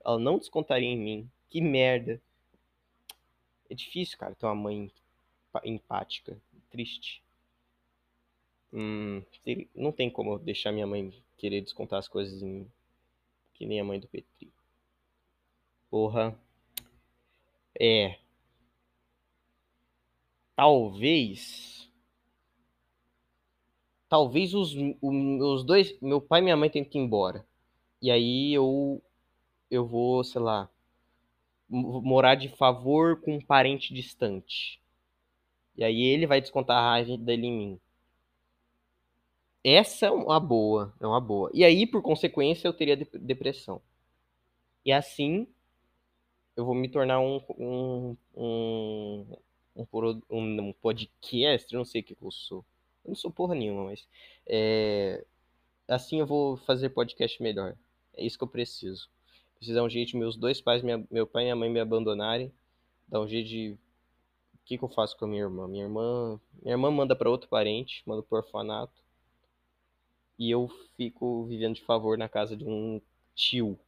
Ela 0.04 0.18
não 0.18 0.40
descontaria 0.40 0.90
em 0.90 0.98
mim. 0.98 1.30
Que 1.48 1.62
merda. 1.62 2.20
É 3.70 3.76
difícil, 3.76 4.18
cara, 4.18 4.34
ter 4.34 4.48
uma 4.48 4.56
mãe 4.56 4.92
empática. 5.64 6.36
Triste. 6.72 7.22
Hum, 8.80 9.24
não 9.74 9.92
tem 9.92 10.08
como 10.08 10.38
deixar 10.38 10.72
minha 10.72 10.86
mãe 10.86 11.12
querer 11.36 11.62
descontar 11.62 11.98
as 11.98 12.08
coisas 12.08 12.44
em 12.44 12.48
mim. 12.48 12.72
Que 13.56 13.66
nem 13.66 13.80
a 13.80 13.84
mãe 13.84 14.00
do 14.00 14.08
Petri. 14.08 14.54
Porra. 15.90 16.40
É. 17.80 18.20
Talvez. 20.56 21.92
Talvez 24.08 24.54
os, 24.54 24.76
os 25.02 25.64
dois. 25.64 26.00
Meu 26.00 26.22
pai 26.22 26.42
e 26.42 26.44
minha 26.44 26.56
mãe 26.56 26.70
tenham 26.70 26.88
que 26.88 27.00
ir 27.00 27.02
embora. 27.02 27.44
E 28.00 28.12
aí 28.12 28.54
eu. 28.54 29.02
Eu 29.72 29.88
vou, 29.88 30.24
sei 30.24 30.40
lá. 30.40 30.70
Morar 31.68 32.36
de 32.36 32.48
favor 32.48 33.20
com 33.22 33.38
um 33.38 33.42
parente 33.42 33.92
distante. 33.92 34.80
E 35.76 35.84
aí 35.84 36.00
ele 36.00 36.28
vai 36.28 36.40
descontar 36.40 36.78
a 36.78 36.92
raiva 36.92 37.18
dele 37.18 37.48
em 37.48 37.58
mim. 37.58 37.80
Essa 39.70 40.06
é 40.06 40.10
uma 40.10 40.40
boa, 40.40 40.94
é 40.98 41.06
uma 41.06 41.20
boa. 41.20 41.52
E 41.54 41.62
aí, 41.62 41.86
por 41.86 42.02
consequência, 42.02 42.70
eu 42.70 42.72
teria 42.72 42.96
depressão. 42.96 43.82
E 44.86 44.94
assim, 44.94 45.46
eu 46.56 46.64
vou 46.64 46.74
me 46.74 46.88
tornar 46.88 47.20
um, 47.20 47.42
um, 47.58 48.18
um, 48.34 49.26
um, 49.76 50.74
podcast, 50.82 51.74
eu 51.74 51.78
não 51.80 51.84
sei 51.84 52.00
o 52.00 52.04
que 52.06 52.16
eu 52.22 52.32
sou. 52.32 52.64
Eu 53.04 53.10
não 53.10 53.16
sou 53.16 53.30
porra 53.30 53.56
nenhuma, 53.56 53.84
mas... 53.84 54.08
É, 54.46 55.26
assim 55.86 56.22
eu 56.22 56.26
vou 56.26 56.56
fazer 56.56 56.92
podcast 56.92 57.44
melhor. 57.44 57.76
É 58.14 58.26
isso 58.26 58.38
que 58.38 58.46
eu 58.46 58.48
preciso. 58.48 59.10
Dar 59.74 59.84
um 59.84 59.90
jeito 59.90 60.16
meus 60.16 60.38
dois 60.38 60.62
pais, 60.62 60.82
minha, 60.82 61.06
meu 61.12 61.28
pai 61.28 61.44
e 61.44 61.46
minha 61.48 61.56
mãe 61.58 61.70
me 61.70 61.82
abandonarem. 61.82 62.54
Dar 63.06 63.20
um 63.20 63.28
jeito 63.28 63.50
de... 63.50 63.78
O 64.54 64.60
que, 64.64 64.78
que 64.78 64.84
eu 64.86 64.90
faço 64.90 65.18
com 65.18 65.26
a 65.26 65.28
minha 65.28 65.42
irmã? 65.42 65.68
Minha 65.68 65.84
irmã, 65.84 66.40
minha 66.62 66.74
irmã 66.74 66.90
manda 66.90 67.18
para 67.18 67.30
outro 67.30 67.50
parente, 67.50 68.02
manda 68.06 68.24
pro 68.24 68.38
orfanato 68.38 69.06
e 70.38 70.52
eu 70.52 70.68
fico 70.96 71.46
vivendo 71.46 71.76
de 71.76 71.84
favor 71.84 72.18
na 72.18 72.30
casa 72.30 72.56
de 72.56 72.66
um 72.66 73.02
tio. 73.34 73.80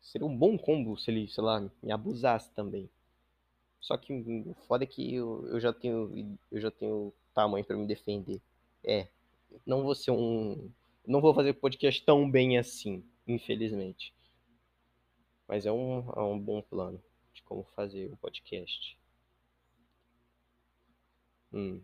Seria 0.00 0.26
um 0.26 0.36
bom 0.36 0.56
combo 0.56 0.96
se 0.96 1.10
ele, 1.10 1.28
sei 1.28 1.42
lá, 1.42 1.60
me 1.82 1.92
abusasse 1.92 2.50
também. 2.52 2.88
Só 3.80 3.96
que 3.96 4.12
o 4.12 4.54
foda 4.66 4.84
é 4.84 4.86
que 4.86 5.14
eu, 5.14 5.46
eu 5.48 5.60
já 5.60 5.72
tenho 5.72 6.38
eu 6.50 6.60
já 6.60 6.70
tenho 6.70 7.12
tamanho 7.34 7.64
para 7.64 7.76
me 7.76 7.86
defender. 7.86 8.40
É, 8.84 9.08
não 9.66 9.82
vou 9.82 9.94
ser 9.94 10.10
um 10.10 10.70
não 11.06 11.20
vou 11.20 11.34
fazer 11.34 11.54
podcast 11.54 12.04
tão 12.04 12.30
bem 12.30 12.58
assim, 12.58 13.04
infelizmente. 13.26 14.14
Mas 15.46 15.64
é 15.64 15.72
um, 15.72 16.10
é 16.16 16.20
um 16.20 16.38
bom 16.38 16.60
plano 16.62 17.02
de 17.32 17.42
como 17.42 17.64
fazer 17.74 18.12
o 18.12 18.16
podcast. 18.16 18.98
Hum 21.52 21.80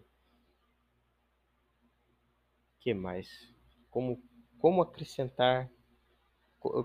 que 2.85 2.93
mais? 2.93 3.51
Como, 3.91 4.23
como 4.59 4.83
acrescentar 4.83 5.71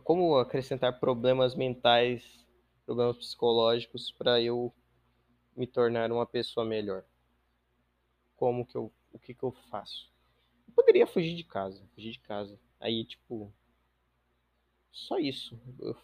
como 0.03 0.37
acrescentar 0.37 0.99
problemas 0.99 1.55
mentais, 1.55 2.45
problemas 2.85 3.17
psicológicos 3.17 4.11
para 4.11 4.41
eu 4.41 4.73
me 5.55 5.65
tornar 5.65 6.11
uma 6.11 6.25
pessoa 6.25 6.65
melhor? 6.65 7.05
Como 8.35 8.65
que 8.65 8.75
eu, 8.75 8.91
o 9.13 9.19
que 9.19 9.33
que 9.33 9.43
eu 9.43 9.51
faço? 9.69 10.11
Eu 10.67 10.73
poderia 10.73 11.07
fugir 11.07 11.35
de 11.35 11.43
casa, 11.43 11.85
fugir 11.95 12.11
de 12.11 12.19
casa. 12.19 12.59
Aí, 12.77 13.05
tipo, 13.05 13.53
só 14.91 15.17
isso. 15.17 15.57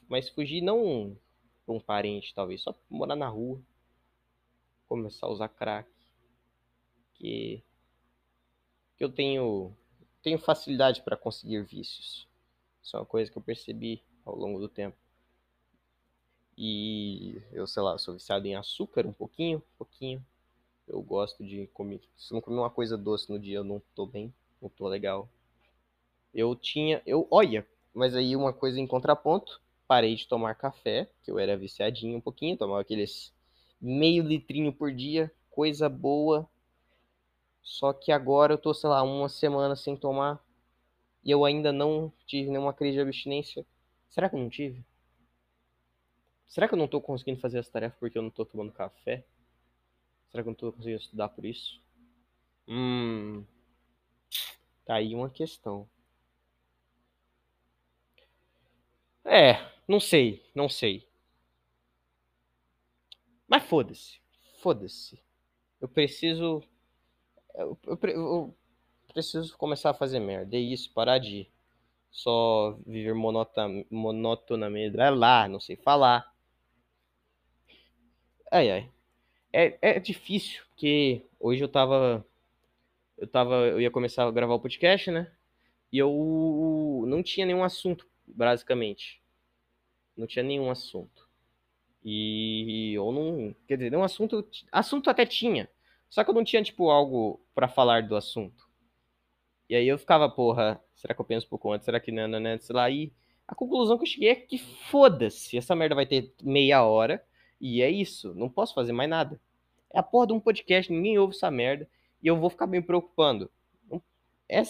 Mas 0.08 0.30
fugir 0.30 0.62
não 0.62 1.18
para 1.66 1.76
um 1.76 1.80
parente, 1.82 2.34
talvez, 2.34 2.62
só 2.62 2.74
morar 2.90 3.16
na 3.16 3.28
rua, 3.28 3.62
começar 4.88 5.28
a 5.28 5.32
usar 5.32 5.50
crack, 5.50 5.90
que 7.14 7.64
que 8.98 9.04
eu 9.04 9.12
tenho 9.12 9.76
tenho 10.26 10.40
facilidade 10.40 11.04
para 11.04 11.16
conseguir 11.16 11.62
vícios. 11.62 12.28
Isso 12.82 12.98
é 12.98 13.00
uma 13.00 13.06
coisa 13.06 13.32
que 13.32 13.38
eu 13.38 13.42
percebi 13.44 14.02
ao 14.26 14.36
longo 14.36 14.60
do 14.60 14.68
tempo. 14.68 14.98
E 16.58 17.40
eu, 17.52 17.68
sei 17.68 17.84
lá, 17.84 17.96
sou 18.00 18.16
viciado 18.16 18.48
em 18.48 18.56
açúcar 18.56 19.06
um 19.06 19.14
pouquinho, 19.14 19.60
um 19.60 19.78
pouquinho. 19.78 20.26
Eu 20.88 21.00
gosto 21.04 21.46
de 21.46 21.68
comer. 21.68 22.02
Se 22.18 22.34
não 22.34 22.42
comer 22.42 22.58
uma 22.58 22.72
coisa 22.72 22.98
doce 22.98 23.32
no 23.32 23.38
dia, 23.38 23.58
eu 23.58 23.64
não 23.64 23.80
tô 23.94 24.08
bem, 24.08 24.34
não 24.60 24.68
tô 24.68 24.88
legal. 24.88 25.30
Eu 26.34 26.56
tinha, 26.56 27.04
eu, 27.06 27.28
olha, 27.30 27.64
mas 27.94 28.16
aí 28.16 28.36
uma 28.36 28.52
coisa 28.52 28.80
em 28.80 28.88
contraponto, 28.88 29.62
parei 29.88 30.16
de 30.16 30.28
tomar 30.28 30.56
café, 30.56 31.08
que 31.22 31.30
eu 31.30 31.38
era 31.38 31.56
viciadinho 31.56 32.18
um 32.18 32.22
pouquinho, 32.22 32.58
tomava 32.58 32.82
aqueles 32.82 33.32
meio 33.80 34.24
litrinho 34.24 34.74
por 34.74 34.92
dia, 34.92 35.32
coisa 35.52 35.88
boa, 35.88 36.50
só 37.66 37.92
que 37.92 38.12
agora 38.12 38.54
eu 38.54 38.58
tô, 38.60 38.74
sei 38.74 38.90
lá, 38.90 39.02
uma 39.02 39.28
semana 39.28 39.76
sem 39.76 39.98
tomar 39.98 40.40
e 41.24 41.32
eu 41.32 41.44
ainda 41.44 41.74
não 41.74 42.14
tive 42.28 42.50
nenhuma 42.52 42.74
crise 42.74 42.94
de 42.94 43.02
abstinência. 43.02 43.66
Será 44.08 44.30
que 44.30 44.36
eu 44.36 44.40
não 44.40 44.50
tive? 44.50 44.86
Será 46.48 46.68
que 46.68 46.76
eu 46.76 46.78
não 46.78 46.88
tô 46.88 47.02
conseguindo 47.02 47.42
fazer 47.42 47.58
essa 47.58 47.72
tarefa 47.72 47.98
porque 48.00 48.18
eu 48.18 48.22
não 48.22 48.30
tô 48.30 48.46
tomando 48.46 48.72
café? 48.72 49.26
Será 50.30 50.44
que 50.44 50.48
eu 50.50 50.52
não 50.52 50.56
tô 50.56 50.72
conseguindo 50.72 51.02
estudar 51.02 51.30
por 51.30 51.44
isso? 51.44 51.82
Hum. 52.68 53.44
Tá 54.86 54.96
aí 54.96 55.16
uma 55.16 55.30
questão. 55.30 55.90
É, 59.26 59.56
não 59.88 60.00
sei, 60.00 60.46
não 60.54 60.70
sei. 60.70 61.08
Mas 63.48 63.64
foda-se. 63.64 64.20
Foda-se. 64.62 65.20
Eu 65.82 65.90
preciso 65.90 66.64
eu, 67.58 67.78
eu, 67.86 68.00
eu, 68.04 68.56
preciso 69.14 69.58
começar 69.58 69.92
a 69.92 69.94
fazer 69.94 70.20
merda. 70.20 70.56
É 70.56 70.60
isso, 70.60 70.92
parar 70.94 71.20
de 71.20 71.48
só 72.12 72.78
viver 72.86 73.14
monota, 73.14 73.68
monotonamente. 73.90 74.96
Vai 74.96 75.12
lá, 75.12 75.48
não 75.48 75.60
sei 75.60 75.76
falar. 75.76 76.34
Ai, 78.52 78.70
ai. 78.72 78.92
É, 79.52 79.78
é 79.82 80.00
difícil, 80.00 80.64
porque 80.70 81.26
hoje 81.40 81.64
eu 81.64 81.68
tava. 81.70 82.26
Eu 83.18 83.28
tava. 83.28 83.56
Eu 83.68 83.80
ia 83.80 83.92
começar 83.92 84.26
a 84.26 84.32
gravar 84.32 84.56
o 84.56 84.60
podcast, 84.60 85.10
né? 85.12 85.32
E 85.92 85.98
eu 85.98 87.06
não 87.08 87.24
tinha 87.24 87.46
nenhum 87.46 87.64
assunto, 87.64 88.06
basicamente. 88.28 89.22
Não 90.16 90.28
tinha 90.28 90.44
nenhum 90.44 90.70
assunto. 90.70 91.28
E 92.04 92.94
eu 92.94 93.12
não. 93.12 93.56
Quer 93.68 93.78
dizer, 93.78 93.92
nenhum 93.92 94.04
assunto. 94.04 94.46
Assunto 94.72 95.10
até 95.10 95.26
tinha. 95.26 95.70
Só 96.16 96.24
que 96.24 96.30
eu 96.30 96.34
não 96.34 96.46
tinha, 96.46 96.64
tipo, 96.64 96.90
algo 96.90 97.42
para 97.54 97.68
falar 97.68 98.08
do 98.08 98.16
assunto. 98.16 98.70
E 99.70 99.76
aí 99.76 99.86
eu 99.86 99.98
ficava, 99.98 100.30
porra, 100.30 100.82
será 100.96 101.14
que 101.14 101.20
eu 101.20 101.26
penso 101.26 101.46
um 101.46 101.50
pouco 101.50 101.74
antes? 101.74 101.84
Será 101.84 102.00
que 102.00 102.10
não, 102.10 102.26
não, 102.26 102.40
não, 102.40 102.58
sei 102.58 102.74
lá. 102.74 102.90
E 102.90 103.12
a 103.46 103.54
conclusão 103.54 103.98
que 103.98 104.04
eu 104.04 104.08
cheguei 104.08 104.30
é 104.30 104.36
que 104.36 104.58
foda-se, 104.58 105.58
essa 105.58 105.76
merda 105.76 105.94
vai 105.94 106.06
ter 106.06 106.34
meia 106.42 106.86
hora. 106.86 107.22
E 107.60 107.82
é 107.82 107.90
isso, 107.90 108.34
não 108.34 108.48
posso 108.50 108.74
fazer 108.74 108.94
mais 108.94 109.10
nada. 109.10 109.42
É 109.94 110.00
a 110.00 110.04
porra 110.04 110.28
de 110.28 110.32
um 110.32 110.40
podcast, 110.40 110.90
ninguém 110.90 111.20
ouve 111.20 111.36
essa 111.36 111.52
merda. 111.52 111.86
E 112.24 112.28
eu 112.28 112.40
vou 112.40 112.50
ficar 112.50 112.66
me 112.66 112.82
preocupando. 112.82 113.52
É, 114.48 114.62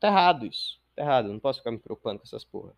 tá 0.00 0.08
errado 0.08 0.44
isso. 0.44 0.82
Tá 0.96 1.04
errado, 1.04 1.32
não 1.32 1.38
posso 1.38 1.60
ficar 1.60 1.70
me 1.70 1.78
preocupando 1.78 2.18
com 2.18 2.26
essas 2.26 2.44
porra. 2.44 2.74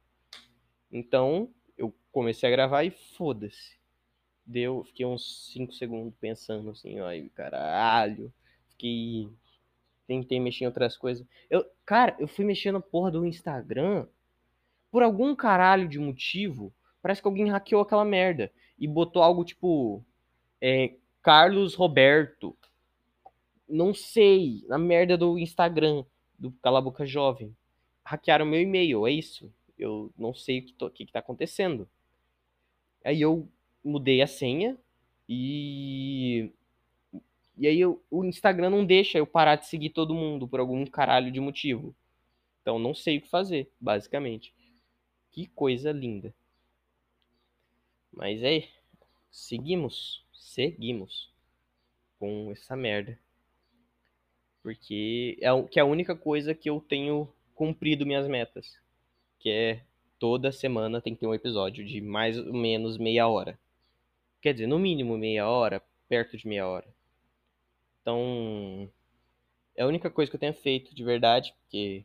Então, 0.92 1.49
eu 1.78 1.95
comecei 2.12 2.47
a 2.47 2.52
gravar 2.52 2.85
e 2.85 2.90
foda-se 2.90 3.81
deu, 4.44 4.84
fiquei 4.84 5.06
uns 5.06 5.50
5 5.52 5.72
segundos 5.72 6.14
pensando 6.20 6.70
assim, 6.70 7.00
ai, 7.00 7.30
caralho. 7.34 8.32
Fiquei. 8.70 9.28
Tentei 10.06 10.40
mexer 10.40 10.64
em 10.64 10.66
outras 10.66 10.96
coisas. 10.96 11.26
Eu, 11.49 11.64
cara, 11.87 12.16
eu 12.18 12.26
fui 12.26 12.44
mexendo 12.44 12.75
na 12.75 12.80
porra 12.80 13.11
do 13.11 13.25
Instagram. 13.25 14.06
Por 14.90 15.02
algum 15.02 15.34
caralho 15.34 15.88
de 15.88 15.99
motivo, 15.99 16.72
parece 17.00 17.22
que 17.22 17.28
alguém 17.28 17.49
hackeou 17.49 17.82
aquela 17.82 18.04
merda. 18.04 18.52
E 18.78 18.87
botou 18.87 19.22
algo 19.22 19.44
tipo. 19.44 20.04
É, 20.61 20.94
Carlos 21.22 21.75
Roberto. 21.75 22.56
Não 23.68 23.94
sei. 23.94 24.64
Na 24.66 24.78
merda 24.78 25.16
do 25.16 25.38
Instagram. 25.38 26.04
Do 26.38 26.50
Cala 26.62 26.80
Boca 26.80 27.06
Jovem. 27.06 27.56
Hackearam 28.04 28.44
meu 28.44 28.61
e-mail, 28.61 29.06
é 29.06 29.12
isso. 29.12 29.52
Eu 29.78 30.12
não 30.18 30.34
sei 30.34 30.58
o 30.58 30.64
que, 30.64 30.72
tô, 30.75 30.87
o 30.87 30.90
que, 30.90 31.06
que 31.06 31.12
tá 31.12 31.20
acontecendo. 31.20 31.88
Aí 33.04 33.20
eu 33.20 33.49
mudei 33.84 34.22
a 34.22 34.26
senha 34.26 34.76
e. 35.28 36.50
E 37.56 37.66
aí 37.66 37.78
eu, 37.78 38.02
o 38.10 38.24
Instagram 38.24 38.70
não 38.70 38.84
deixa 38.84 39.18
eu 39.18 39.26
parar 39.26 39.56
de 39.56 39.66
seguir 39.66 39.90
todo 39.90 40.14
mundo 40.14 40.48
por 40.48 40.58
algum 40.58 40.86
caralho 40.86 41.30
de 41.30 41.38
motivo. 41.38 41.94
Então 42.62 42.78
não 42.78 42.94
sei 42.94 43.18
o 43.18 43.20
que 43.20 43.28
fazer, 43.28 43.70
basicamente. 43.78 44.54
Que 45.30 45.46
coisa 45.48 45.92
linda. 45.92 46.34
Mas 48.12 48.42
é, 48.42 48.68
seguimos, 49.30 50.24
seguimos 50.32 51.30
com 52.18 52.50
essa 52.52 52.76
merda. 52.76 53.18
Porque 54.62 55.38
é 55.40 55.62
que 55.64 55.78
é 55.78 55.82
a 55.82 55.86
única 55.86 56.14
coisa 56.14 56.54
que 56.54 56.70
eu 56.70 56.80
tenho 56.80 57.28
cumprido 57.54 58.06
minhas 58.06 58.28
metas, 58.28 58.78
que 59.38 59.50
é 59.50 59.82
toda 60.18 60.52
semana 60.52 61.00
tem 61.00 61.14
que 61.14 61.20
ter 61.20 61.26
um 61.26 61.34
episódio 61.34 61.84
de 61.84 62.00
mais 62.00 62.38
ou 62.38 62.52
menos 62.52 62.96
meia 62.96 63.26
hora. 63.26 63.58
Quer 64.42 64.54
dizer, 64.54 64.66
no 64.66 64.78
mínimo 64.78 65.16
meia 65.16 65.49
hora, 65.49 65.80
perto 66.08 66.37
de 66.37 66.49
meia 66.49 66.66
hora. 66.66 66.92
Então, 68.00 68.90
é 69.76 69.82
a 69.84 69.87
única 69.87 70.11
coisa 70.11 70.28
que 70.28 70.34
eu 70.34 70.40
tenho 70.40 70.52
feito 70.52 70.92
de 70.92 71.04
verdade, 71.04 71.54
porque. 71.61 72.04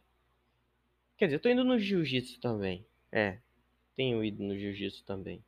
Quer 1.18 1.26
dizer, 1.26 1.38
eu 1.38 1.42
tô 1.42 1.50
indo 1.50 1.64
no 1.64 1.80
jiu-jitsu 1.80 2.40
também. 2.40 2.86
É, 3.12 3.40
tenho 3.96 4.24
ido 4.24 4.44
no 4.44 4.56
jiu-jitsu 4.56 5.04
também. 5.04 5.44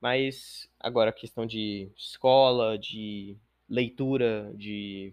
Mas 0.00 0.70
agora 0.78 1.10
a 1.10 1.12
questão 1.12 1.44
de 1.44 1.90
escola, 1.96 2.78
de 2.78 3.36
leitura, 3.68 4.52
de 4.54 5.12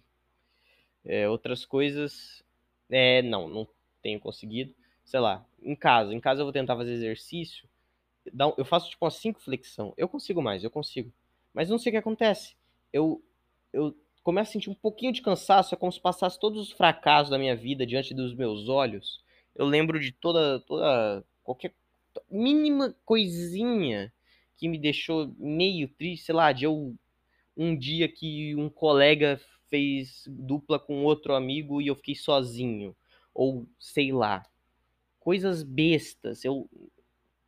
é, 1.03 1.27
outras 1.27 1.65
coisas, 1.65 2.43
é, 2.87 3.23
não, 3.23 3.47
não 3.49 3.67
tenho 4.03 4.19
conseguido. 4.19 4.75
Sei 5.03 5.19
lá, 5.19 5.43
em 5.59 5.75
casa, 5.75 6.13
em 6.13 6.19
casa 6.19 6.41
eu 6.41 6.45
vou 6.45 6.53
tentar 6.53 6.75
fazer 6.75 6.93
exercício. 6.93 7.67
Eu 8.57 8.65
faço 8.65 8.89
tipo 8.89 9.05
umas 9.05 9.15
5 9.15 9.41
flexão. 9.41 9.93
Eu 9.97 10.07
consigo 10.07 10.41
mais, 10.41 10.63
eu 10.63 10.71
consigo. 10.71 11.11
Mas 11.53 11.69
não 11.69 11.77
sei 11.77 11.89
o 11.89 11.93
que 11.93 11.97
acontece. 11.97 12.55
Eu, 12.91 13.23
eu 13.71 13.95
começo 14.23 14.49
a 14.49 14.53
sentir 14.53 14.69
um 14.69 14.75
pouquinho 14.75 15.11
de 15.11 15.21
cansaço, 15.21 15.75
é 15.75 15.77
como 15.77 15.91
se 15.91 15.99
passasse 15.99 16.39
todos 16.39 16.59
os 16.59 16.71
fracassos 16.71 17.29
da 17.29 17.37
minha 17.37 17.55
vida 17.55 17.85
diante 17.85 18.13
dos 18.13 18.33
meus 18.33 18.69
olhos. 18.69 19.21
Eu 19.53 19.65
lembro 19.65 19.99
de 19.99 20.11
toda, 20.11 20.59
toda 20.61 21.23
qualquer 21.43 21.73
mínima 22.29 22.95
coisinha 23.05 24.11
que 24.55 24.67
me 24.67 24.77
deixou 24.77 25.33
meio 25.37 25.87
triste, 25.87 26.25
sei 26.25 26.35
lá, 26.35 26.51
de 26.51 26.65
eu 26.65 26.95
um 27.55 27.77
dia 27.77 28.07
que 28.07 28.55
um 28.55 28.69
colega 28.69 29.39
fez 29.69 30.23
dupla 30.27 30.79
com 30.79 31.03
outro 31.03 31.35
amigo 31.35 31.81
e 31.81 31.87
eu 31.87 31.95
fiquei 31.95 32.15
sozinho, 32.15 32.95
ou 33.33 33.67
sei 33.79 34.11
lá, 34.11 34.43
coisas 35.19 35.63
bestas. 35.63 36.43
Eu 36.43 36.69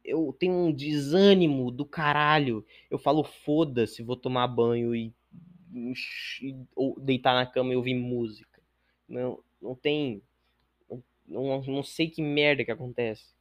eu 0.05 0.35
tenho 0.39 0.53
um 0.53 0.71
desânimo 0.71 1.71
do 1.71 1.85
caralho. 1.85 2.65
Eu 2.89 2.97
falo 2.97 3.24
foda-se, 3.24 4.03
vou 4.03 4.15
tomar 4.15 4.47
banho 4.47 4.95
e, 4.95 5.13
e 5.74 6.55
ou 6.75 7.00
deitar 7.00 7.33
na 7.33 7.45
cama 7.45 7.74
e 7.74 7.75
ouvir 7.75 7.95
música. 7.95 8.62
Não, 9.07 9.39
não 9.62 9.75
tem 9.75 10.21
não, 11.27 11.62
não 11.62 11.83
sei 11.83 12.09
que 12.09 12.21
merda 12.21 12.63
que 12.63 12.71
acontece. 12.71 13.33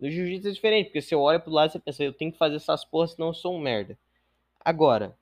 No 0.00 0.10
jiu-jitsu 0.10 0.48
é 0.48 0.52
diferente, 0.52 0.86
porque 0.86 1.00
você 1.02 1.14
olha 1.14 1.38
pro 1.38 1.52
lado 1.52 1.70
e 1.70 1.72
você 1.72 1.78
pensa, 1.78 2.02
eu 2.02 2.12
tenho 2.12 2.32
que 2.32 2.38
fazer 2.38 2.56
essas 2.56 2.84
porras, 2.84 3.12
senão 3.12 3.28
eu 3.28 3.34
sou 3.34 3.54
um 3.54 3.60
merda. 3.60 3.96
Agora, 4.64 5.16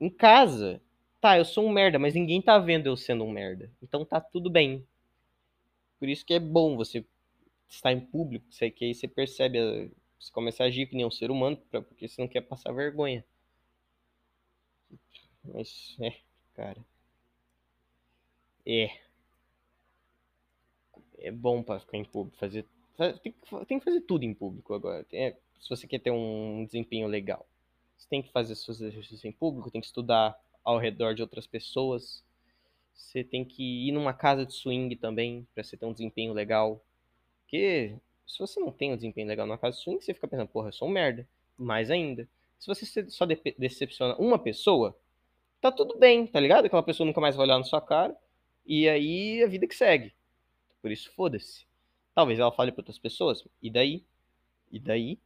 em 0.00 0.10
casa, 0.10 0.80
tá, 1.20 1.38
eu 1.38 1.44
sou 1.44 1.64
um 1.64 1.72
merda, 1.72 1.98
mas 1.98 2.14
ninguém 2.14 2.42
tá 2.42 2.58
vendo 2.58 2.86
eu 2.86 2.96
sendo 2.96 3.24
um 3.24 3.30
merda. 3.30 3.70
Então 3.82 4.04
tá 4.04 4.20
tudo 4.20 4.50
bem. 4.50 4.86
Por 5.98 6.08
isso 6.08 6.24
que 6.24 6.34
é 6.34 6.40
bom 6.40 6.76
você 6.76 7.04
estar 7.68 7.92
em 7.92 8.00
público, 8.00 8.46
você, 8.50 8.70
que 8.70 8.84
aí 8.84 8.94
você 8.94 9.06
percebe, 9.06 9.92
você 10.20 10.30
começa 10.32 10.62
a 10.62 10.66
agir 10.66 10.86
que 10.86 10.94
nem 10.94 11.06
um 11.06 11.10
ser 11.10 11.30
humano, 11.30 11.56
porque 11.56 12.06
você 12.06 12.20
não 12.20 12.28
quer 12.28 12.42
passar 12.42 12.72
vergonha. 12.72 13.24
Mas, 15.42 15.96
é, 16.00 16.14
cara. 16.54 16.84
É. 18.66 18.90
É 21.18 21.30
bom 21.30 21.62
para 21.62 21.80
ficar 21.80 21.98
em 21.98 22.04
público, 22.04 22.38
fazer 22.38 22.66
tem, 23.22 23.34
tem 23.66 23.78
que 23.78 23.84
fazer 23.84 24.02
tudo 24.02 24.24
em 24.24 24.34
público 24.34 24.74
agora. 24.74 25.06
É, 25.12 25.34
se 25.58 25.68
você 25.68 25.86
quer 25.86 26.00
ter 26.00 26.10
um 26.10 26.64
desempenho 26.66 27.06
legal. 27.06 27.46
Você 27.96 28.08
tem 28.08 28.22
que 28.22 28.30
fazer 28.30 28.54
seus 28.54 28.80
exercícios 28.80 29.24
em 29.24 29.32
público, 29.32 29.70
tem 29.70 29.80
que 29.80 29.86
estudar 29.86 30.38
ao 30.64 30.78
redor 30.78 31.14
de 31.14 31.22
outras 31.22 31.46
pessoas. 31.46 32.22
Você 32.94 33.24
tem 33.24 33.44
que 33.44 33.88
ir 33.88 33.92
numa 33.92 34.12
casa 34.12 34.44
de 34.44 34.52
swing 34.52 34.94
também, 34.96 35.46
para 35.54 35.62
você 35.62 35.76
ter 35.76 35.86
um 35.86 35.92
desempenho 35.92 36.32
legal. 36.32 36.84
Porque 37.42 37.96
se 38.30 38.38
você 38.38 38.60
não 38.60 38.70
tem 38.70 38.92
um 38.92 38.96
desempenho 38.96 39.26
legal 39.26 39.44
numa 39.44 39.58
casa 39.58 39.76
de 39.76 39.82
swing, 39.82 40.00
você 40.00 40.14
fica 40.14 40.28
pensando, 40.28 40.48
porra, 40.48 40.68
eu 40.68 40.72
sou 40.72 40.86
um 40.86 40.90
merda. 40.90 41.26
Mais 41.58 41.90
ainda. 41.90 42.28
Se 42.58 42.66
você 42.66 43.10
só 43.10 43.26
de 43.26 43.36
decepciona 43.58 44.14
uma 44.16 44.38
pessoa, 44.38 44.96
tá 45.60 45.72
tudo 45.72 45.98
bem, 45.98 46.26
tá 46.26 46.38
ligado? 46.38 46.66
Aquela 46.66 46.82
pessoa 46.82 47.06
nunca 47.06 47.20
mais 47.20 47.34
vai 47.34 47.44
olhar 47.44 47.58
na 47.58 47.64
sua 47.64 47.80
cara. 47.80 48.16
E 48.64 48.88
aí 48.88 49.42
a 49.42 49.48
vida 49.48 49.66
que 49.66 49.74
segue. 49.74 50.14
Por 50.80 50.92
isso, 50.92 51.10
foda-se. 51.12 51.66
Talvez 52.14 52.38
ela 52.38 52.52
fale 52.52 52.70
para 52.70 52.82
outras 52.82 52.98
pessoas. 52.98 53.44
E 53.60 53.68
daí? 53.68 54.04
E 54.70 54.78
daí? 54.78 55.18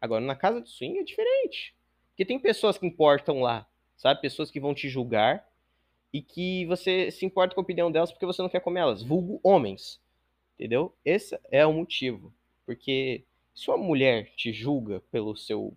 Agora, 0.00 0.20
na 0.20 0.34
casa 0.34 0.60
de 0.60 0.68
swing 0.68 0.98
é 0.98 1.04
diferente. 1.04 1.74
Porque 2.08 2.24
tem 2.24 2.38
pessoas 2.38 2.76
que 2.76 2.86
importam 2.86 3.40
lá, 3.40 3.66
sabe? 3.96 4.20
Pessoas 4.20 4.50
que 4.50 4.60
vão 4.60 4.74
te 4.74 4.88
julgar 4.88 5.48
e 6.12 6.20
que 6.20 6.66
você 6.66 7.10
se 7.10 7.24
importa 7.24 7.54
com 7.54 7.60
a 7.60 7.64
opinião 7.64 7.90
delas 7.90 8.10
porque 8.10 8.26
você 8.26 8.42
não 8.42 8.48
quer 8.48 8.60
comer 8.60 8.80
elas. 8.80 9.02
Vulgo 9.02 9.40
homens. 9.42 10.00
Entendeu? 10.54 10.94
Esse 11.04 11.38
é 11.50 11.66
o 11.66 11.72
motivo. 11.72 12.32
Porque 12.64 13.24
se 13.54 13.68
uma 13.68 13.76
mulher 13.76 14.32
te 14.36 14.52
julga 14.52 15.00
pelo 15.10 15.36
seu, 15.36 15.76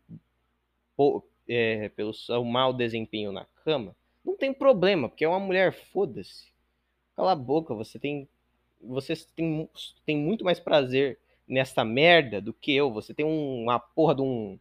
é, 1.48 1.90
pelo 1.90 2.14
seu 2.14 2.44
mau 2.44 2.74
desempenho 2.74 3.32
na 3.32 3.46
cama, 3.64 3.96
não 4.24 4.36
tem 4.36 4.54
problema, 4.54 5.10
porque 5.10 5.26
é 5.26 5.28
uma 5.30 5.40
mulher, 5.40 5.74
foda-se. 5.74 6.52
Cala 7.16 7.32
a 7.32 7.36
boca, 7.36 7.74
você 7.74 7.98
tem 7.98 8.28
você 8.82 9.16
tem, 9.36 9.70
tem 10.06 10.18
muito 10.18 10.44
mais 10.44 10.60
prazer 10.60 11.20
nessa 11.48 11.84
merda 11.84 12.42
do 12.42 12.54
que 12.54 12.74
eu. 12.74 12.92
Você 12.92 13.14
tem 13.14 13.26
uma 13.26 13.80
porra 13.80 14.16
de 14.16 14.22
um, 14.22 14.60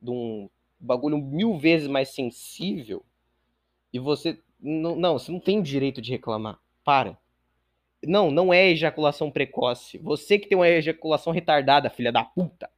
de 0.00 0.10
um 0.10 0.48
bagulho 0.78 1.18
mil 1.18 1.58
vezes 1.58 1.88
mais 1.88 2.10
sensível 2.10 3.04
e 3.92 3.98
você. 3.98 4.40
Não, 4.60 4.96
não, 4.96 5.18
você 5.18 5.30
não 5.30 5.40
tem 5.40 5.62
direito 5.62 6.00
de 6.00 6.10
reclamar. 6.10 6.58
Para. 6.82 7.18
Não, 8.06 8.30
não 8.30 8.52
é 8.52 8.68
ejaculação 8.70 9.30
precoce. 9.30 9.98
Você 9.98 10.38
que 10.38 10.48
tem 10.48 10.56
uma 10.56 10.68
ejaculação 10.68 11.32
retardada, 11.32 11.90
filha 11.90 12.12
da 12.12 12.24
puta. 12.24 12.70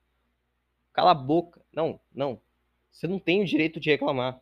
Cala 0.92 1.10
a 1.10 1.14
boca. 1.14 1.64
Não, 1.72 2.00
não. 2.14 2.40
Você 2.90 3.06
não 3.06 3.18
tem 3.18 3.42
o 3.42 3.44
direito 3.44 3.78
de 3.78 3.90
reclamar. 3.90 4.40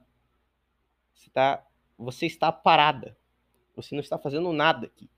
Você, 1.15 1.31
tá, 1.31 1.67
você 1.99 2.27
está 2.27 2.53
parada. 2.53 3.17
Você 3.75 3.95
não 3.95 4.01
está 4.01 4.19
fazendo 4.19 4.53
nada 4.53 4.87
aqui 4.87 5.11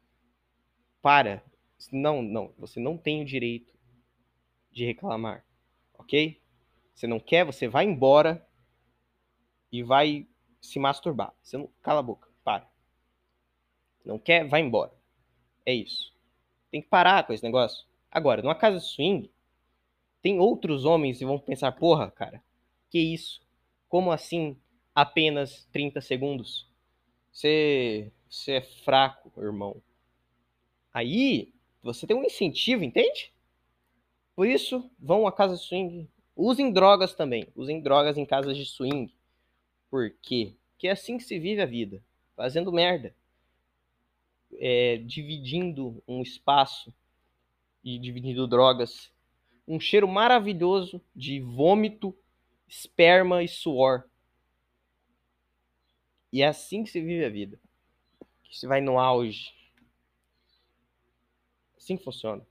para. 1.07 1.41
Não, 1.93 2.21
não, 2.21 2.53
você 2.59 2.81
não 2.81 2.99
tem 2.99 3.23
o 3.23 3.25
direito 3.25 3.73
de 4.73 4.85
reclamar, 4.85 5.47
ok? 5.95 6.43
Você 6.93 7.07
não 7.07 7.21
quer, 7.21 7.45
você 7.45 7.69
vai 7.69 7.85
embora 7.85 8.45
e 9.71 9.85
vai 9.85 10.27
se 10.61 10.81
masturbar. 10.81 11.33
Você 11.41 11.57
não 11.57 11.71
cala 11.81 12.01
a 12.01 12.03
boca, 12.03 12.29
para. 12.43 12.69
Não 14.05 14.19
quer, 14.19 14.49
vai 14.49 14.63
embora. 14.63 14.93
É 15.67 15.75
isso. 15.75 16.15
Tem 16.71 16.81
que 16.81 16.89
parar 16.89 17.27
com 17.27 17.33
esse 17.33 17.43
negócio. 17.43 17.85
Agora, 18.11 18.41
numa 18.41 18.55
casa 18.55 18.79
de 18.79 18.85
swing, 18.85 19.31
tem 20.23 20.39
outros 20.39 20.85
homens 20.85 21.21
e 21.21 21.25
vão 21.25 21.39
pensar, 21.39 21.73
porra, 21.73 22.11
cara, 22.11 22.43
que 22.89 22.99
isso? 22.99 23.41
Como 23.89 24.13
assim 24.13 24.57
apenas 24.95 25.67
30 25.73 26.01
segundos? 26.01 26.67
Você, 27.33 28.11
você 28.31 28.53
é 28.53 28.61
fraco, 28.63 29.33
irmão. 29.43 29.83
Aí 30.95 31.53
você 31.83 32.07
tem 32.07 32.17
um 32.17 32.25
incentivo, 32.25 32.85
entende? 32.85 33.33
Por 34.35 34.47
isso, 34.47 34.91
vão 34.99 35.27
a 35.27 35.33
casa 35.33 35.57
de 35.57 35.63
swing. 35.63 36.09
Usem 36.35 36.73
drogas 36.73 37.15
também. 37.15 37.49
Usem 37.55 37.81
drogas 37.81 38.17
em 38.17 38.25
casas 38.25 38.57
de 38.57 38.65
swing. 38.65 39.15
Por 39.91 40.11
quê? 40.23 40.55
Porque 40.71 40.89
é 40.89 40.93
assim 40.93 41.19
que 41.19 41.25
se 41.25 41.39
vive 41.39 41.61
a 41.61 41.67
vida. 41.67 42.03
Fazendo 42.35 42.73
merda. 42.73 43.15
É, 44.59 44.99
dividindo 44.99 46.03
um 46.07 46.23
espaço 46.23 46.93
e 47.85 47.99
dividindo 47.99 48.47
drogas. 48.47 49.13
Um 49.67 49.79
cheiro 49.79 50.09
maravilhoso 50.09 51.01
de 51.15 51.41
vômito, 51.41 52.17
esperma 52.69 53.43
e 53.43 53.49
suor. 53.49 54.09
E 56.33 56.43
é 56.43 56.47
assim 56.47 56.85
que 56.85 56.91
se 56.91 57.01
vive 57.01 57.25
a 57.25 57.31
vida. 57.31 57.61
Que 58.45 58.59
se 58.59 58.67
vai 58.67 58.81
no 58.81 58.99
auge 58.99 59.57
Assim 61.87 61.97
que 61.97 62.03
funciona. 62.03 62.45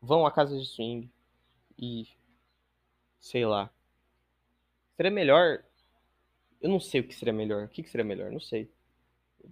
Vão 0.00 0.24
a 0.24 0.30
casa 0.30 0.56
de 0.56 0.64
swing 0.64 1.10
e 1.76 2.06
sei 3.18 3.44
lá. 3.44 3.68
Seria 4.96 5.10
melhor. 5.10 5.64
Eu 6.60 6.70
não 6.70 6.78
sei 6.78 7.00
o 7.00 7.08
que 7.08 7.12
seria 7.12 7.32
melhor. 7.34 7.64
O 7.64 7.68
que, 7.68 7.82
seria 7.82 8.04
melhor? 8.04 8.30
Não 8.30 8.38
sei. 8.38 8.70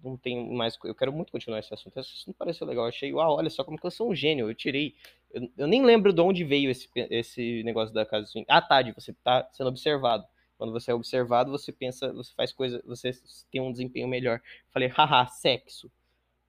Eu 0.02 0.10
não 0.10 0.16
tenho 0.16 0.52
mais. 0.52 0.78
Eu 0.84 0.94
quero 0.94 1.12
muito 1.12 1.32
continuar 1.32 1.58
esse 1.58 1.72
assunto. 1.72 1.98
Esse 1.98 2.12
assunto 2.12 2.36
pareceu 2.36 2.66
legal. 2.66 2.84
Eu 2.84 2.88
achei, 2.88 3.12
uau, 3.12 3.36
olha 3.36 3.50
só 3.50 3.62
como 3.64 3.78
que 3.78 3.86
eu 3.86 3.90
sou 3.90 4.10
um 4.10 4.14
gênio. 4.14 4.48
Eu 4.48 4.54
tirei. 4.54 4.94
Eu, 5.30 5.48
eu 5.56 5.66
nem 5.66 5.84
lembro 5.84 6.12
de 6.12 6.20
onde 6.20 6.44
veio 6.44 6.70
esse, 6.70 6.88
esse 6.94 7.62
negócio 7.64 7.94
da 7.94 8.04
casa. 8.04 8.26
Ah, 8.48 8.62
tá, 8.62 8.82
de 8.82 8.92
você 8.92 9.12
tá 9.12 9.48
sendo 9.52 9.68
observado. 9.68 10.26
Quando 10.56 10.72
você 10.72 10.90
é 10.90 10.94
observado, 10.94 11.50
você 11.50 11.72
pensa, 11.72 12.12
você 12.12 12.32
faz 12.34 12.52
coisa, 12.52 12.82
você 12.86 13.10
tem 13.50 13.60
um 13.60 13.72
desempenho 13.72 14.08
melhor. 14.08 14.40
Falei, 14.70 14.88
haha, 14.88 15.26
sexo. 15.26 15.90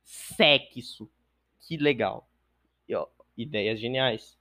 Sexo. 0.03 1.09
Que 1.59 1.77
legal. 1.77 2.27
E, 2.87 2.95
ó, 2.95 3.07
ideias 3.35 3.79
geniais. 3.79 4.37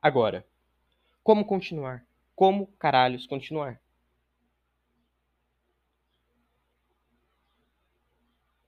Agora, 0.00 0.46
como 1.24 1.44
continuar? 1.44 2.06
Como 2.36 2.68
caralhos 2.78 3.26
continuar? 3.26 3.80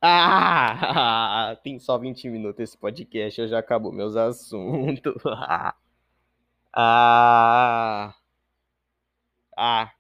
Ah, 0.03 1.57
tem 1.63 1.79
só 1.79 1.99
20 1.99 2.29
minutos 2.31 2.61
esse 2.61 2.79
podcast, 2.79 3.41
eu 3.41 3.49
já 3.49 3.59
acabou 3.59 3.93
meus 3.93 4.17
assuntos. 4.17 5.15
ah, 6.73 8.15
Ah. 9.57 9.93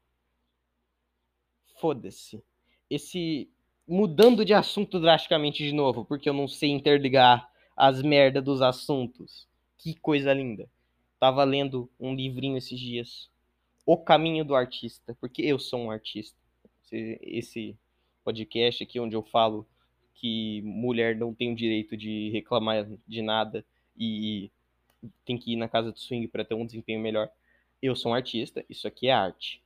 Foda-se. 1.81 2.43
Esse. 2.89 3.51
Mudando 3.87 4.45
de 4.45 4.55
assunto 4.55 5.01
drasticamente 5.01 5.65
de 5.65 5.73
novo, 5.73 6.05
porque 6.05 6.29
eu 6.29 6.33
não 6.33 6.47
sei 6.49 6.71
interligar 6.71 7.51
as 7.77 8.01
merdas 8.03 8.43
dos 8.45 8.63
assuntos. 8.63 9.49
Que 9.77 9.95
coisa 9.99 10.33
linda. 10.33 10.71
Tava 11.19 11.45
lendo 11.45 11.91
um 11.99 12.15
livrinho 12.15 12.57
esses 12.57 12.79
dias. 12.79 13.29
O 13.85 13.99
Caminho 13.99 14.45
do 14.45 14.55
Artista, 14.55 15.17
porque 15.21 15.43
eu 15.43 15.59
sou 15.59 15.81
um 15.81 15.91
artista. 15.91 16.39
Esse 16.91 17.77
podcast 18.25 18.83
aqui 18.83 18.99
onde 19.01 19.17
eu 19.17 19.23
falo 19.23 19.67
que 20.21 20.61
mulher 20.63 21.17
não 21.17 21.33
tem 21.33 21.51
o 21.51 21.57
direito 21.57 21.97
de 21.97 22.29
reclamar 22.31 22.87
de 23.09 23.23
nada 23.23 23.65
e 23.97 24.51
tem 25.25 25.39
que 25.39 25.55
ir 25.55 25.57
na 25.57 25.67
casa 25.67 25.91
do 25.91 25.99
swing 25.99 26.29
para 26.29 26.45
ter 26.45 26.55
um 26.55 26.67
desempenho 26.67 27.01
melhor. 27.01 27.31
Eu 27.81 27.97
sou 27.97 28.13
um 28.13 28.15
artista, 28.15 28.63
isso 28.69 28.87
aqui 28.87 29.09
é 29.09 29.13
arte. 29.13 29.63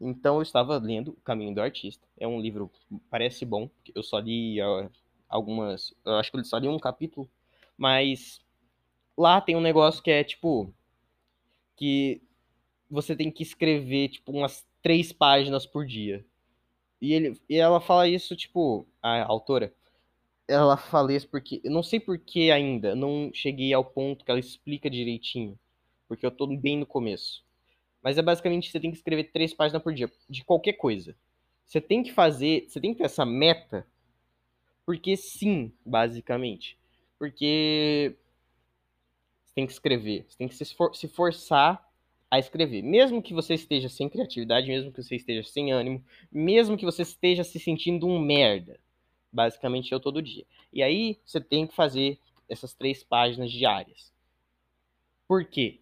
Então 0.00 0.36
eu 0.36 0.42
estava 0.42 0.78
lendo 0.78 1.08
O 1.10 1.20
Caminho 1.22 1.52
do 1.52 1.60
Artista. 1.60 2.06
É 2.16 2.26
um 2.26 2.40
livro 2.40 2.70
parece 3.10 3.44
bom, 3.44 3.68
eu 3.92 4.02
só 4.02 4.20
li 4.20 4.62
uh, 4.62 4.88
algumas, 5.28 5.92
eu 6.04 6.14
acho 6.14 6.30
que 6.30 6.38
eu 6.38 6.44
só 6.44 6.56
li 6.56 6.68
um 6.68 6.78
capítulo, 6.78 7.28
mas 7.76 8.40
lá 9.16 9.40
tem 9.40 9.56
um 9.56 9.60
negócio 9.60 10.00
que 10.00 10.10
é 10.10 10.22
tipo 10.22 10.72
que 11.74 12.22
você 12.88 13.16
tem 13.16 13.28
que 13.28 13.42
escrever 13.42 14.10
tipo 14.10 14.30
umas 14.30 14.64
três 14.80 15.12
páginas 15.12 15.66
por 15.66 15.84
dia. 15.84 16.24
E, 17.00 17.12
ele, 17.12 17.40
e 17.48 17.56
ela 17.56 17.80
fala 17.80 18.08
isso, 18.08 18.34
tipo, 18.36 18.86
a 19.02 19.22
autora, 19.24 19.72
ela 20.48 20.76
fala 20.76 21.12
isso 21.12 21.28
porque, 21.28 21.60
eu 21.62 21.70
não 21.70 21.82
sei 21.82 22.00
por 22.00 22.18
que 22.18 22.50
ainda, 22.50 22.94
não 22.94 23.30
cheguei 23.32 23.72
ao 23.72 23.84
ponto 23.84 24.24
que 24.24 24.30
ela 24.30 24.40
explica 24.40 24.90
direitinho, 24.90 25.58
porque 26.08 26.24
eu 26.24 26.30
tô 26.30 26.46
bem 26.46 26.78
no 26.78 26.86
começo. 26.86 27.44
Mas 28.02 28.16
é 28.18 28.22
basicamente, 28.22 28.70
você 28.70 28.80
tem 28.80 28.90
que 28.90 28.96
escrever 28.96 29.30
três 29.32 29.52
páginas 29.52 29.82
por 29.82 29.92
dia, 29.92 30.10
de 30.28 30.44
qualquer 30.44 30.74
coisa. 30.74 31.16
Você 31.66 31.80
tem 31.80 32.02
que 32.02 32.12
fazer, 32.12 32.66
você 32.68 32.80
tem 32.80 32.92
que 32.92 32.98
ter 32.98 33.04
essa 33.04 33.26
meta, 33.26 33.86
porque 34.86 35.16
sim, 35.16 35.72
basicamente. 35.84 36.78
Porque 37.18 38.16
você 39.44 39.54
tem 39.54 39.66
que 39.66 39.72
escrever, 39.72 40.24
você 40.28 40.38
tem 40.38 40.48
que 40.48 40.54
se, 40.54 40.62
esfor 40.62 40.94
se 40.94 41.08
forçar 41.08 41.87
a 42.30 42.38
escrever. 42.38 42.82
Mesmo 42.82 43.22
que 43.22 43.34
você 43.34 43.54
esteja 43.54 43.88
sem 43.88 44.08
criatividade, 44.08 44.68
mesmo 44.68 44.92
que 44.92 45.02
você 45.02 45.16
esteja 45.16 45.42
sem 45.42 45.72
ânimo, 45.72 46.04
mesmo 46.30 46.76
que 46.76 46.84
você 46.84 47.02
esteja 47.02 47.44
se 47.44 47.58
sentindo 47.58 48.06
um 48.06 48.18
merda. 48.18 48.78
Basicamente 49.32 49.92
eu 49.92 50.00
todo 50.00 50.22
dia. 50.22 50.44
E 50.72 50.82
aí 50.82 51.18
você 51.24 51.40
tem 51.40 51.66
que 51.66 51.74
fazer 51.74 52.18
essas 52.48 52.74
três 52.74 53.02
páginas 53.02 53.50
diárias. 53.50 54.12
Por 55.26 55.44
quê? 55.44 55.80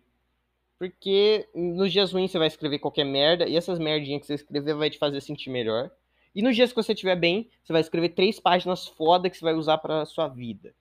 Porque 0.78 1.48
nos 1.54 1.92
dias 1.92 2.12
ruins 2.12 2.30
você 2.30 2.38
vai 2.38 2.48
escrever 2.48 2.78
qualquer 2.78 3.04
merda 3.04 3.48
e 3.48 3.56
essas 3.56 3.78
merdinhas 3.78 4.20
que 4.20 4.26
você 4.26 4.34
escrever 4.34 4.74
vai 4.74 4.90
te 4.90 4.98
fazer 4.98 5.20
sentir 5.20 5.50
melhor. 5.50 5.90
E 6.34 6.42
nos 6.42 6.54
dias 6.54 6.70
que 6.70 6.76
você 6.76 6.92
estiver 6.92 7.16
bem, 7.16 7.48
você 7.64 7.72
vai 7.72 7.80
escrever 7.80 8.10
três 8.10 8.38
páginas 8.38 8.86
foda 8.86 9.30
que 9.30 9.36
você 9.36 9.44
vai 9.44 9.54
usar 9.54 9.78
para 9.78 10.04
sua 10.04 10.28
vida. 10.28 10.74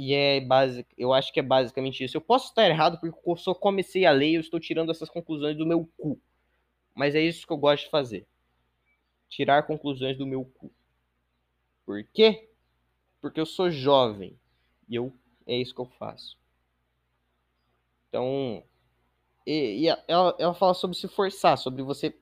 E 0.00 0.14
é 0.14 0.40
básico, 0.40 0.88
eu 0.96 1.12
acho 1.12 1.32
que 1.32 1.40
é 1.40 1.42
basicamente 1.42 2.04
isso. 2.04 2.16
Eu 2.16 2.20
posso 2.20 2.50
estar 2.50 2.68
errado 2.68 3.00
porque 3.00 3.18
eu 3.28 3.36
só 3.36 3.52
comecei 3.52 4.06
a 4.06 4.12
ler 4.12 4.30
e 4.30 4.34
eu 4.36 4.40
estou 4.40 4.60
tirando 4.60 4.92
essas 4.92 5.10
conclusões 5.10 5.56
do 5.56 5.66
meu 5.66 5.90
cu. 5.98 6.20
Mas 6.94 7.16
é 7.16 7.20
isso 7.20 7.44
que 7.44 7.52
eu 7.52 7.56
gosto 7.56 7.86
de 7.86 7.90
fazer. 7.90 8.24
Tirar 9.28 9.64
conclusões 9.64 10.16
do 10.16 10.24
meu 10.24 10.44
cu. 10.44 10.70
Por 11.84 12.04
quê? 12.14 12.48
Porque 13.20 13.40
eu 13.40 13.44
sou 13.44 13.72
jovem. 13.72 14.38
E 14.88 14.94
eu 14.94 15.12
é 15.44 15.56
isso 15.56 15.74
que 15.74 15.80
eu 15.80 15.86
faço. 15.98 16.38
Então, 18.08 18.62
e, 19.44 19.80
e 19.80 19.88
ela, 20.06 20.36
ela 20.38 20.54
fala 20.54 20.74
sobre 20.74 20.96
se 20.96 21.08
forçar, 21.08 21.58
sobre 21.58 21.82
você. 21.82 22.16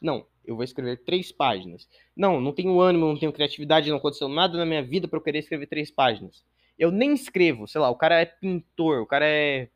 Não, 0.00 0.26
eu 0.46 0.56
vou 0.56 0.64
escrever 0.64 1.04
três 1.04 1.30
páginas. 1.30 1.86
Não, 2.16 2.40
não 2.40 2.54
tenho 2.54 2.80
ânimo, 2.80 3.04
não 3.04 3.18
tenho 3.18 3.34
criatividade, 3.34 3.90
não 3.90 3.98
aconteceu 3.98 4.30
nada 4.30 4.56
na 4.56 4.64
minha 4.64 4.82
vida 4.82 5.06
para 5.06 5.18
eu 5.18 5.22
querer 5.22 5.40
escrever 5.40 5.66
três 5.66 5.90
páginas. 5.90 6.42
Eu 6.82 6.90
nem 6.90 7.14
escrevo, 7.14 7.68
sei 7.68 7.80
lá, 7.80 7.88
o 7.90 7.94
cara 7.94 8.20
é 8.20 8.24
pintor, 8.24 9.02
o 9.02 9.06
cara 9.06 9.24
é. 9.24 9.68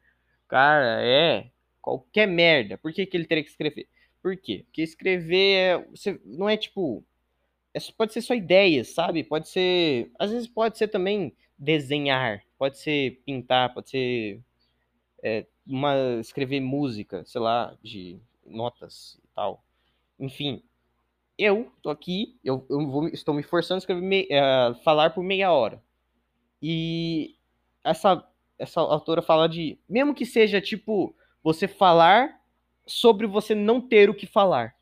O 0.45 0.49
cara 0.49 1.01
é 1.05 1.53
qualquer 1.81 2.27
merda. 2.27 2.77
Por 2.77 2.92
que, 2.92 3.07
que 3.07 3.16
ele 3.16 3.27
teria 3.27 3.45
que 3.45 3.51
escrever? 3.51 3.88
Por 4.21 4.37
quê? 4.37 4.64
Porque 4.66 4.83
escrever 4.83 5.55
é, 5.55 5.79
você, 5.88 6.21
não 6.25 6.49
é 6.49 6.57
tipo. 6.57 7.05
É, 7.73 7.79
pode 7.97 8.12
ser 8.12 8.23
só 8.23 8.35
ideias, 8.35 8.88
sabe? 8.88 9.23
Pode 9.23 9.49
ser. 9.49 10.11
Às 10.19 10.33
vezes 10.33 10.49
pode 10.49 10.79
ser 10.79 10.88
também 10.88 11.33
desenhar, 11.57 12.42
pode 12.59 12.77
ser 12.77 13.23
pintar, 13.25 13.73
pode 13.73 13.88
ser. 13.88 14.40
É, 15.23 15.47
uma, 15.64 15.95
escrever 16.21 16.59
música, 16.61 17.25
sei 17.25 17.40
lá, 17.40 17.79
de 17.81 18.19
notas 18.45 19.16
e 19.25 19.29
tal. 19.33 19.62
Enfim, 20.19 20.61
eu 21.38 21.71
tô 21.83 21.90
aqui, 21.90 22.37
eu, 22.42 22.66
eu 22.69 22.85
vou, 22.88 23.07
estou 23.09 23.33
me 23.33 23.45
forçando 23.45 23.77
a 23.77 23.79
escrever, 23.79 24.03
me, 24.03 24.25
uh, 24.25 24.75
falar 24.83 25.11
por 25.11 25.23
meia 25.23 25.53
hora. 25.53 25.81
E 26.62 27.37
essa, 27.85 28.27
essa 28.59 28.81
autora 28.81 29.23
fala 29.23 29.49
de. 29.49 29.79
Mesmo 29.88 30.14
que 30.14 30.27
seja 30.27 30.61
tipo 30.61 31.14
você 31.42 31.69
falar 31.69 32.40
sobre 32.87 33.27
você 33.27 33.55
não 33.55 33.81
ter 33.81 34.11
o 34.11 34.14
que 34.14 34.27
falar. 34.27 34.75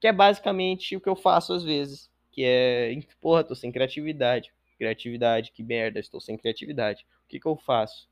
Que 0.00 0.08
é 0.08 0.12
basicamente 0.12 0.96
o 0.96 1.00
que 1.00 1.08
eu 1.08 1.16
faço 1.16 1.52
às 1.52 1.62
vezes. 1.62 2.10
Que 2.30 2.44
é. 2.44 2.98
Porra, 3.20 3.44
tô 3.44 3.54
sem 3.54 3.72
criatividade. 3.72 4.52
Criatividade, 4.78 5.52
que 5.52 5.62
merda, 5.62 5.98
estou 5.98 6.20
sem 6.20 6.36
criatividade. 6.36 7.06
O 7.24 7.28
que, 7.28 7.40
que 7.40 7.46
eu 7.46 7.56
faço? 7.56 8.08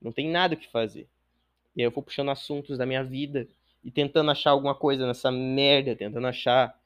Não 0.00 0.12
tem 0.12 0.28
nada 0.28 0.54
o 0.54 0.56
que 0.56 0.68
fazer. 0.68 1.08
E 1.74 1.80
aí 1.80 1.86
eu 1.86 1.90
vou 1.90 2.02
puxando 2.02 2.30
assuntos 2.30 2.78
da 2.78 2.86
minha 2.86 3.02
vida 3.02 3.48
e 3.82 3.90
tentando 3.90 4.30
achar 4.30 4.50
alguma 4.50 4.74
coisa 4.74 5.06
nessa 5.06 5.30
merda, 5.30 5.96
tentando 5.96 6.26
achar 6.26 6.78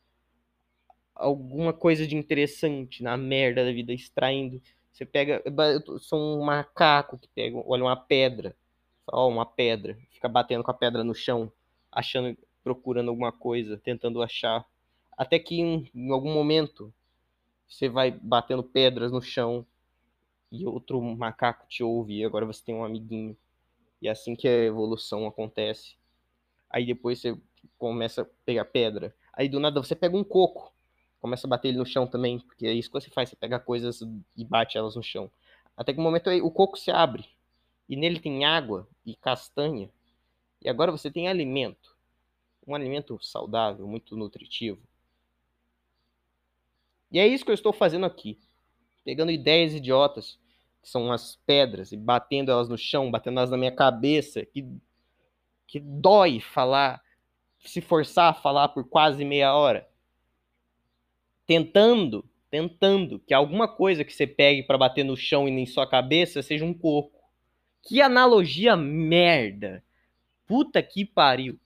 alguma 1.15 1.73
coisa 1.73 2.07
de 2.07 2.17
interessante 2.17 3.03
na 3.03 3.17
merda 3.17 3.65
da 3.65 3.73
vida, 3.73 3.93
extraindo 3.93 4.61
você 4.93 5.07
pega. 5.07 5.43
Eu 5.45 5.99
sou 5.99 6.39
um 6.39 6.45
macaco 6.45 7.19
que 7.19 7.29
pega, 7.29 7.57
olha 7.67 7.83
uma 7.83 7.97
pedra. 7.97 8.55
Ó, 9.07 9.29
uma 9.29 9.47
pedra. 9.47 9.99
Fica 10.11 10.29
batendo 10.29 10.63
com 10.63 10.71
a 10.71 10.75
pedra 10.75 11.03
no 11.03 11.15
chão, 11.15 11.51
achando, 11.91 12.37
procurando 12.63 13.09
alguma 13.09 13.33
coisa, 13.33 13.77
tentando 13.79 14.23
achar. 14.23 14.65
Até 15.17 15.39
que 15.39 15.61
em, 15.61 15.91
em 15.95 16.11
algum 16.11 16.33
momento 16.33 16.93
você 17.69 17.89
vai 17.89 18.11
batendo 18.11 18.63
pedras 18.63 19.11
no 19.11 19.23
chão 19.23 19.67
e 20.51 20.67
outro 20.67 21.01
macaco 21.01 21.67
te 21.67 21.83
ouve 21.83 22.19
e 22.19 22.25
agora 22.25 22.45
você 22.45 22.63
tem 22.63 22.75
um 22.75 22.85
amiguinho. 22.85 23.37
E 24.01 24.09
é 24.09 24.11
assim 24.11 24.37
que 24.37 24.47
a 24.47 24.65
evolução 24.65 25.27
acontece. 25.27 25.97
Aí 26.69 26.85
depois 26.85 27.21
você 27.21 27.37
começa 27.79 28.23
a 28.23 28.27
pegar 28.45 28.67
pedra. 28.67 29.15
Aí 29.33 29.49
do 29.49 29.59
nada 29.59 29.83
você 29.83 29.95
pega 29.97 30.17
um 30.17 30.25
coco 30.25 30.73
começa 31.23 31.47
a 31.47 31.51
bater 31.51 31.69
ele 31.69 31.79
no 31.79 31.87
chão 31.87 32.05
também, 32.05 32.41
porque 32.41 32.67
é 32.67 32.73
isso 32.73 32.91
que 32.91 33.01
você 33.01 33.09
faz, 33.09 33.29
você 33.29 33.37
pega 33.37 33.61
coisas 33.61 34.01
e 34.37 34.45
bate 34.45 34.77
elas 34.77 34.97
no 34.97 35.03
chão. 35.05 35.31
Até 35.77 35.93
que 35.93 36.01
o 36.01 36.03
momento 36.03 36.29
o 36.29 36.51
coco 36.51 36.77
se 36.77 36.91
abre 36.91 37.25
e 37.89 37.95
nele 37.95 38.19
tem 38.19 38.45
água 38.45 38.89
e 39.07 39.15
castanha. 39.15 39.89
E 40.61 40.69
agora 40.69 40.91
você 40.91 41.13
tem 41.13 41.29
alimento. 41.29 41.97
Um 42.67 42.75
alimento 42.75 43.19
saudável, 43.23 43.87
muito 43.87 44.17
nutritivo. 44.17 44.83
E 47.11 47.21
é 47.21 47.27
isso 47.27 47.45
que 47.45 47.53
eu 47.53 47.55
estou 47.55 47.73
fazendo 47.73 48.05
aqui. 48.05 48.37
Pegando 49.05 49.31
ideias 49.31 49.75
idiotas, 49.75 50.41
que 50.83 50.89
são 50.89 51.05
umas 51.05 51.37
pedras, 51.47 51.93
e 51.93 51.97
batendo 51.97 52.51
elas 52.51 52.69
no 52.69 52.77
chão, 52.77 53.11
batendo 53.11 53.39
elas 53.39 53.51
na 53.51 53.57
minha 53.57 53.75
cabeça, 53.75 54.45
que, 54.45 54.67
que 55.69 55.79
dói 55.79 56.41
falar, 56.41 57.01
se 57.61 57.81
forçar 57.81 58.31
a 58.31 58.35
falar 58.35 58.69
por 58.69 58.89
quase 58.89 59.25
meia 59.25 59.55
hora 59.55 59.92
tentando, 61.47 62.25
tentando 62.51 63.19
que 63.21 63.35
alguma 63.35 63.69
coisa 63.69 64.05
que 64.05 64.13
você 64.13 64.27
pegue 64.27 64.63
para 64.63 64.79
bater 64.79 65.05
no 65.05 65.17
chão 65.17 65.49
e 65.49 65.51
em 65.51 65.67
sua 65.67 65.89
cabeça 65.89 66.43
seja 66.43 66.65
um 66.65 66.75
coco. 66.75 67.21
Que 67.83 68.01
analogia 68.01 68.77
merda. 68.77 69.83
Puta 70.47 70.83
que 70.83 71.05
pariu. 71.05 71.59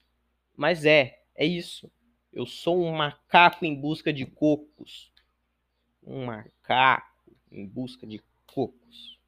Mas 0.57 0.85
é, 0.85 1.21
é 1.35 1.45
isso. 1.45 1.91
Eu 2.33 2.47
sou 2.47 2.83
um 2.83 2.93
macaco 2.93 3.65
em 3.65 3.75
busca 3.75 4.13
de 4.13 4.25
cocos. 4.25 5.13
Um 6.03 6.25
macaco 6.25 7.33
em 7.51 7.67
busca 7.67 8.07
de 8.07 8.23
cocos. 8.47 9.19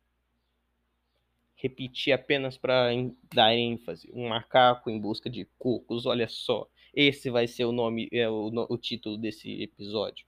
Repetir 1.57 2.13
apenas 2.13 2.57
para 2.57 2.91
dar 3.35 3.55
ênfase. 3.55 4.09
Um 4.15 4.29
macaco 4.29 4.89
em 4.89 4.99
busca 4.99 5.29
de 5.29 5.47
cocos. 5.59 6.07
Olha 6.07 6.29
só. 6.29 6.69
Esse 6.95 7.29
vai 7.29 7.47
ser 7.47 7.65
o 7.65 7.73
nome, 7.73 8.09
é 8.11 8.29
o, 8.29 8.51
o 8.71 8.79
título 8.79 9.19
desse 9.19 9.63
episódio 9.63 10.27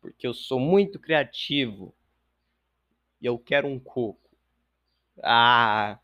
porque 0.00 0.26
eu 0.26 0.34
sou 0.34 0.58
muito 0.60 0.98
criativo 0.98 1.94
e 3.20 3.26
eu 3.26 3.38
quero 3.38 3.66
um 3.66 3.78
coco. 3.78 4.30
Ah, 5.22 5.98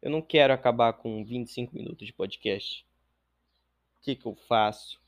eu 0.00 0.10
não 0.10 0.22
quero 0.22 0.52
acabar 0.52 0.92
com 0.92 1.24
25 1.24 1.74
minutos 1.74 2.06
de 2.06 2.12
podcast. 2.12 2.86
O 3.96 4.00
que, 4.02 4.14
que 4.14 4.26
eu 4.26 4.34
faço? 4.34 5.00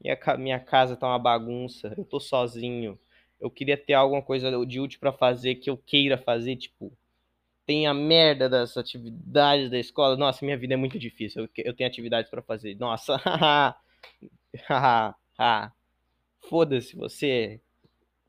Minha, 0.00 0.18
minha 0.38 0.60
casa 0.60 0.96
tá 0.96 1.06
uma 1.06 1.18
bagunça, 1.18 1.92
eu 1.96 2.04
tô 2.04 2.20
sozinho. 2.20 2.98
Eu 3.40 3.50
queria 3.50 3.76
ter 3.76 3.94
alguma 3.94 4.22
coisa 4.22 4.50
de 4.64 4.80
útil 4.80 5.00
para 5.00 5.12
fazer 5.12 5.56
que 5.56 5.68
eu 5.68 5.76
queira 5.76 6.16
fazer, 6.16 6.56
tipo, 6.56 6.92
tem 7.66 7.86
a 7.86 7.92
merda 7.92 8.48
das 8.48 8.76
atividades 8.76 9.70
da 9.70 9.78
escola. 9.78 10.16
Nossa, 10.16 10.44
minha 10.44 10.56
vida 10.56 10.74
é 10.74 10.76
muito 10.76 10.98
difícil. 10.98 11.42
Eu, 11.42 11.64
eu 11.64 11.74
tenho 11.74 11.88
atividades 11.88 12.30
para 12.30 12.40
fazer. 12.40 12.76
Nossa, 12.76 13.20
foda-se 16.48 16.96
você, 16.96 17.60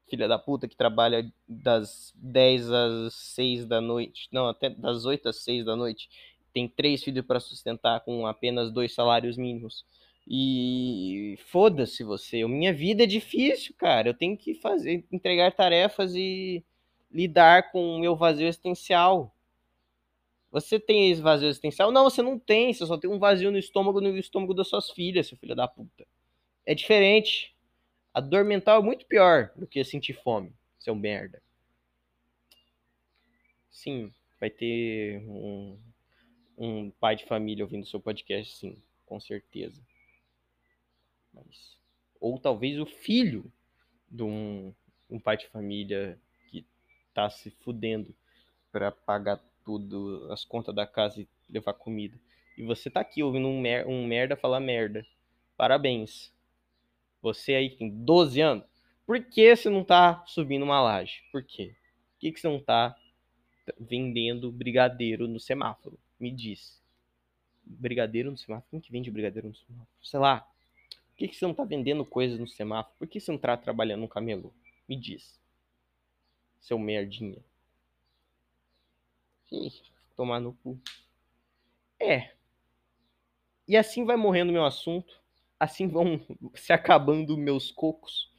filha 0.10 0.28
da 0.28 0.40
puta, 0.40 0.68
que 0.68 0.76
trabalha 0.76 1.32
das 1.48 2.14
10 2.16 2.72
às 2.72 3.14
6 3.14 3.66
da 3.66 3.82
noite. 3.82 4.28
Não, 4.32 4.48
até 4.48 4.70
das 4.70 5.06
8 5.06 5.30
às 5.30 5.38
6 5.44 5.66
da 5.66 5.76
noite. 5.76 6.10
Tem 6.54 6.68
três 6.68 7.04
filhos 7.04 7.26
para 7.26 7.40
sustentar 7.40 8.00
com 8.02 8.26
apenas 8.26 8.72
dois 8.72 8.94
salários 8.94 9.38
mínimos. 9.38 9.86
E 10.28 11.38
foda-se 11.48 12.04
você. 12.04 12.46
Minha 12.48 12.74
vida 12.74 13.04
é 13.04 13.08
difícil, 13.08 13.74
cara. 13.78 14.10
Eu 14.10 14.14
tenho 14.14 14.38
que 14.38 14.56
fazer, 14.56 15.06
entregar 15.12 15.54
tarefas 15.54 16.16
e 16.16 16.64
lidar 17.12 17.72
com 17.72 17.96
o 17.96 18.00
meu 18.00 18.16
vazio 18.16 18.48
existencial. 18.48 19.34
Você 20.52 20.80
tem 20.80 21.12
esse 21.12 21.22
vazio 21.22 21.48
existencial? 21.48 21.92
Não, 21.92 22.06
você 22.06 22.22
não 22.22 22.40
tem. 22.40 22.74
Você 22.74 22.86
só 22.86 22.98
tem 22.98 23.10
um 23.10 23.20
vazio 23.20 23.52
no 23.52 23.58
estômago, 23.58 24.02
no 24.02 24.18
estômago 24.18 24.54
das 24.54 24.68
suas 24.68 24.90
filhas, 24.90 25.28
seu 25.28 25.38
filho 25.38 25.56
da 25.56 25.68
puta. 25.68 26.06
É 26.66 26.74
diferente. 26.74 27.56
A 28.18 28.20
dor 28.20 28.44
mental 28.44 28.82
é 28.82 28.84
muito 28.84 29.06
pior 29.06 29.52
do 29.56 29.68
que 29.68 29.84
sentir 29.84 30.14
fome, 30.14 30.52
seu 30.80 30.96
merda. 30.96 31.40
Sim, 33.70 34.12
vai 34.40 34.50
ter 34.50 35.20
um, 35.30 35.80
um 36.58 36.90
pai 36.90 37.16
de 37.16 37.26
família 37.26 37.64
ouvindo 37.64 37.86
seu 37.86 38.00
podcast, 38.00 38.58
sim, 38.58 38.82
com 39.06 39.20
certeza. 39.20 39.80
Mas, 41.32 41.78
ou 42.20 42.40
talvez 42.40 42.80
o 42.80 42.88
filho 42.88 43.54
de 44.10 44.24
um, 44.24 44.74
um 45.08 45.20
pai 45.20 45.38
de 45.38 45.46
família 45.50 46.20
que 46.50 46.66
tá 47.14 47.30
se 47.30 47.52
fudendo 47.52 48.16
para 48.72 48.92
pagar 48.92 49.40
tudo, 49.64 50.28
as 50.32 50.44
contas 50.44 50.74
da 50.74 50.88
casa 50.88 51.22
e 51.22 51.28
levar 51.48 51.74
comida. 51.74 52.20
E 52.58 52.64
você 52.64 52.90
tá 52.90 53.00
aqui 53.00 53.22
ouvindo 53.22 53.48
um, 53.48 53.62
mer 53.62 53.86
um 53.86 54.08
merda 54.08 54.36
falar 54.36 54.60
merda. 54.60 55.06
Parabéns. 55.56 56.36
Você 57.22 57.56
aí 57.56 57.70
tem 57.70 57.90
12 57.90 58.42
anos, 58.42 58.66
por 59.06 59.24
que 59.24 59.56
você 59.56 59.70
não 59.70 59.86
tá 59.86 60.24
subindo 60.28 60.64
uma 60.64 60.82
laje? 60.82 61.24
Por 61.32 61.42
quê? 61.42 61.76
Por 62.12 62.20
que, 62.20 62.32
que 62.34 62.40
você 62.40 62.48
não 62.48 62.60
tá 62.60 62.94
vendendo 63.80 64.52
brigadeiro 64.52 65.28
no 65.28 65.40
semáforo? 65.40 65.98
Me 66.20 66.30
diz. 66.30 66.82
Brigadeiro 67.64 68.32
no 68.32 68.38
semáforo? 68.38 68.70
Quem 68.70 68.82
que 68.82 68.92
vende 68.92 69.10
brigadeiro 69.10 69.48
no 69.48 69.56
semáforo? 69.56 69.88
Sei 70.02 70.20
lá. 70.20 70.42
Por 70.42 71.18
que, 71.18 71.28
que 71.30 71.36
você 71.36 71.46
não 71.48 71.54
tá 71.54 71.64
vendendo 71.64 72.06
coisas 72.06 72.38
no 72.38 72.48
semáforo? 72.48 72.96
Por 73.00 73.08
que 73.08 73.20
você 73.20 73.32
não 73.32 73.40
tá 73.40 73.56
trabalhando 73.56 74.02
no 74.02 74.10
camelô? 74.10 74.54
Me 74.90 74.96
diz. 74.96 75.40
Seu 76.60 76.78
merdinha. 76.78 77.42
Ih, 79.52 79.72
tomar 80.16 80.42
no 80.42 80.54
cu. 80.54 80.78
É. 82.00 82.34
E 83.68 83.78
assim 83.78 84.04
vai 84.04 84.18
morrendo 84.18 84.52
meu 84.52 84.66
assunto. 84.66 85.22
Assim 85.60 85.88
vão 85.88 86.20
se 86.56 86.72
acabando 86.74 87.38
meus 87.38 87.72
cocos. 87.72 88.32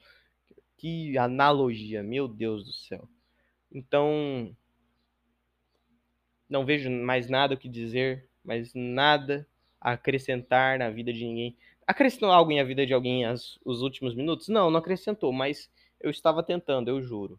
Que 0.77 1.19
analogia, 1.19 2.03
meu 2.03 2.29
Deus 2.29 2.65
do 2.65 2.73
céu. 2.73 3.09
Então, 3.73 4.55
não 6.49 6.65
vejo 6.65 6.91
mais 6.91 7.29
nada 7.29 7.55
o 7.55 7.59
que 7.59 7.69
dizer, 7.69 8.29
mais 8.45 8.73
nada 8.75 9.47
a 9.81 9.93
acrescentar 9.93 10.79
na 10.79 10.91
vida 10.91 11.13
de 11.13 11.25
ninguém. 11.25 11.57
Acrescentou 11.87 12.31
algo 12.31 12.51
em 12.53 12.61
a 12.61 12.65
vida 12.65 12.87
de 12.87 12.95
alguém 12.95 13.25
as, 13.25 13.59
os 13.65 13.83
últimos 13.83 14.15
minutos? 14.15 14.49
Não, 14.49 14.71
não 14.71 14.79
acrescentou, 14.79 15.33
mas 15.33 15.71
eu 16.01 16.11
estava 16.11 16.43
tentando, 16.43 16.89
eu 16.89 17.03
juro. 17.03 17.39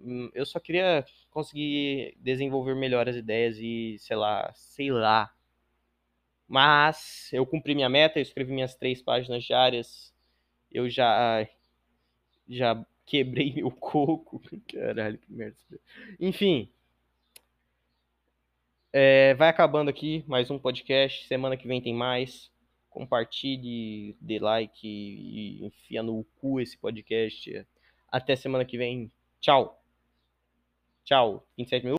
Hum, 0.00 0.30
eu 0.34 0.46
só 0.46 0.58
queria 0.58 1.04
conseguir 1.30 2.16
desenvolver 2.18 2.74
melhor 2.74 3.08
as 3.08 3.16
ideias 3.16 3.58
e, 3.58 3.96
sei 3.98 4.16
lá, 4.16 4.50
sei 4.54 4.90
lá. 4.90 5.32
Mas 6.50 7.30
eu 7.32 7.46
cumpri 7.46 7.76
minha 7.76 7.88
meta, 7.88 8.18
eu 8.18 8.22
escrevi 8.22 8.52
minhas 8.52 8.74
três 8.74 9.00
páginas 9.00 9.44
diárias. 9.44 10.12
Eu 10.68 10.90
já 10.90 11.48
já 12.48 12.84
quebrei 13.06 13.54
meu 13.62 13.70
coco. 13.70 14.42
Caralho, 14.66 15.16
que 15.16 15.32
merda. 15.32 15.56
Enfim. 16.18 16.68
É, 18.92 19.32
vai 19.34 19.48
acabando 19.48 19.90
aqui 19.90 20.24
mais 20.26 20.50
um 20.50 20.58
podcast. 20.58 21.24
Semana 21.28 21.56
que 21.56 21.68
vem 21.68 21.80
tem 21.80 21.94
mais. 21.94 22.50
Compartilhe, 22.88 24.16
dê 24.20 24.40
like 24.40 24.88
e 24.88 25.64
enfia 25.64 26.02
no 26.02 26.24
cu 26.40 26.60
esse 26.60 26.76
podcast. 26.76 27.64
Até 28.08 28.34
semana 28.34 28.64
que 28.64 28.76
vem. 28.76 29.08
Tchau. 29.40 29.80
Tchau. 31.04 31.46
27 31.56 31.84
minutos. 31.84 31.88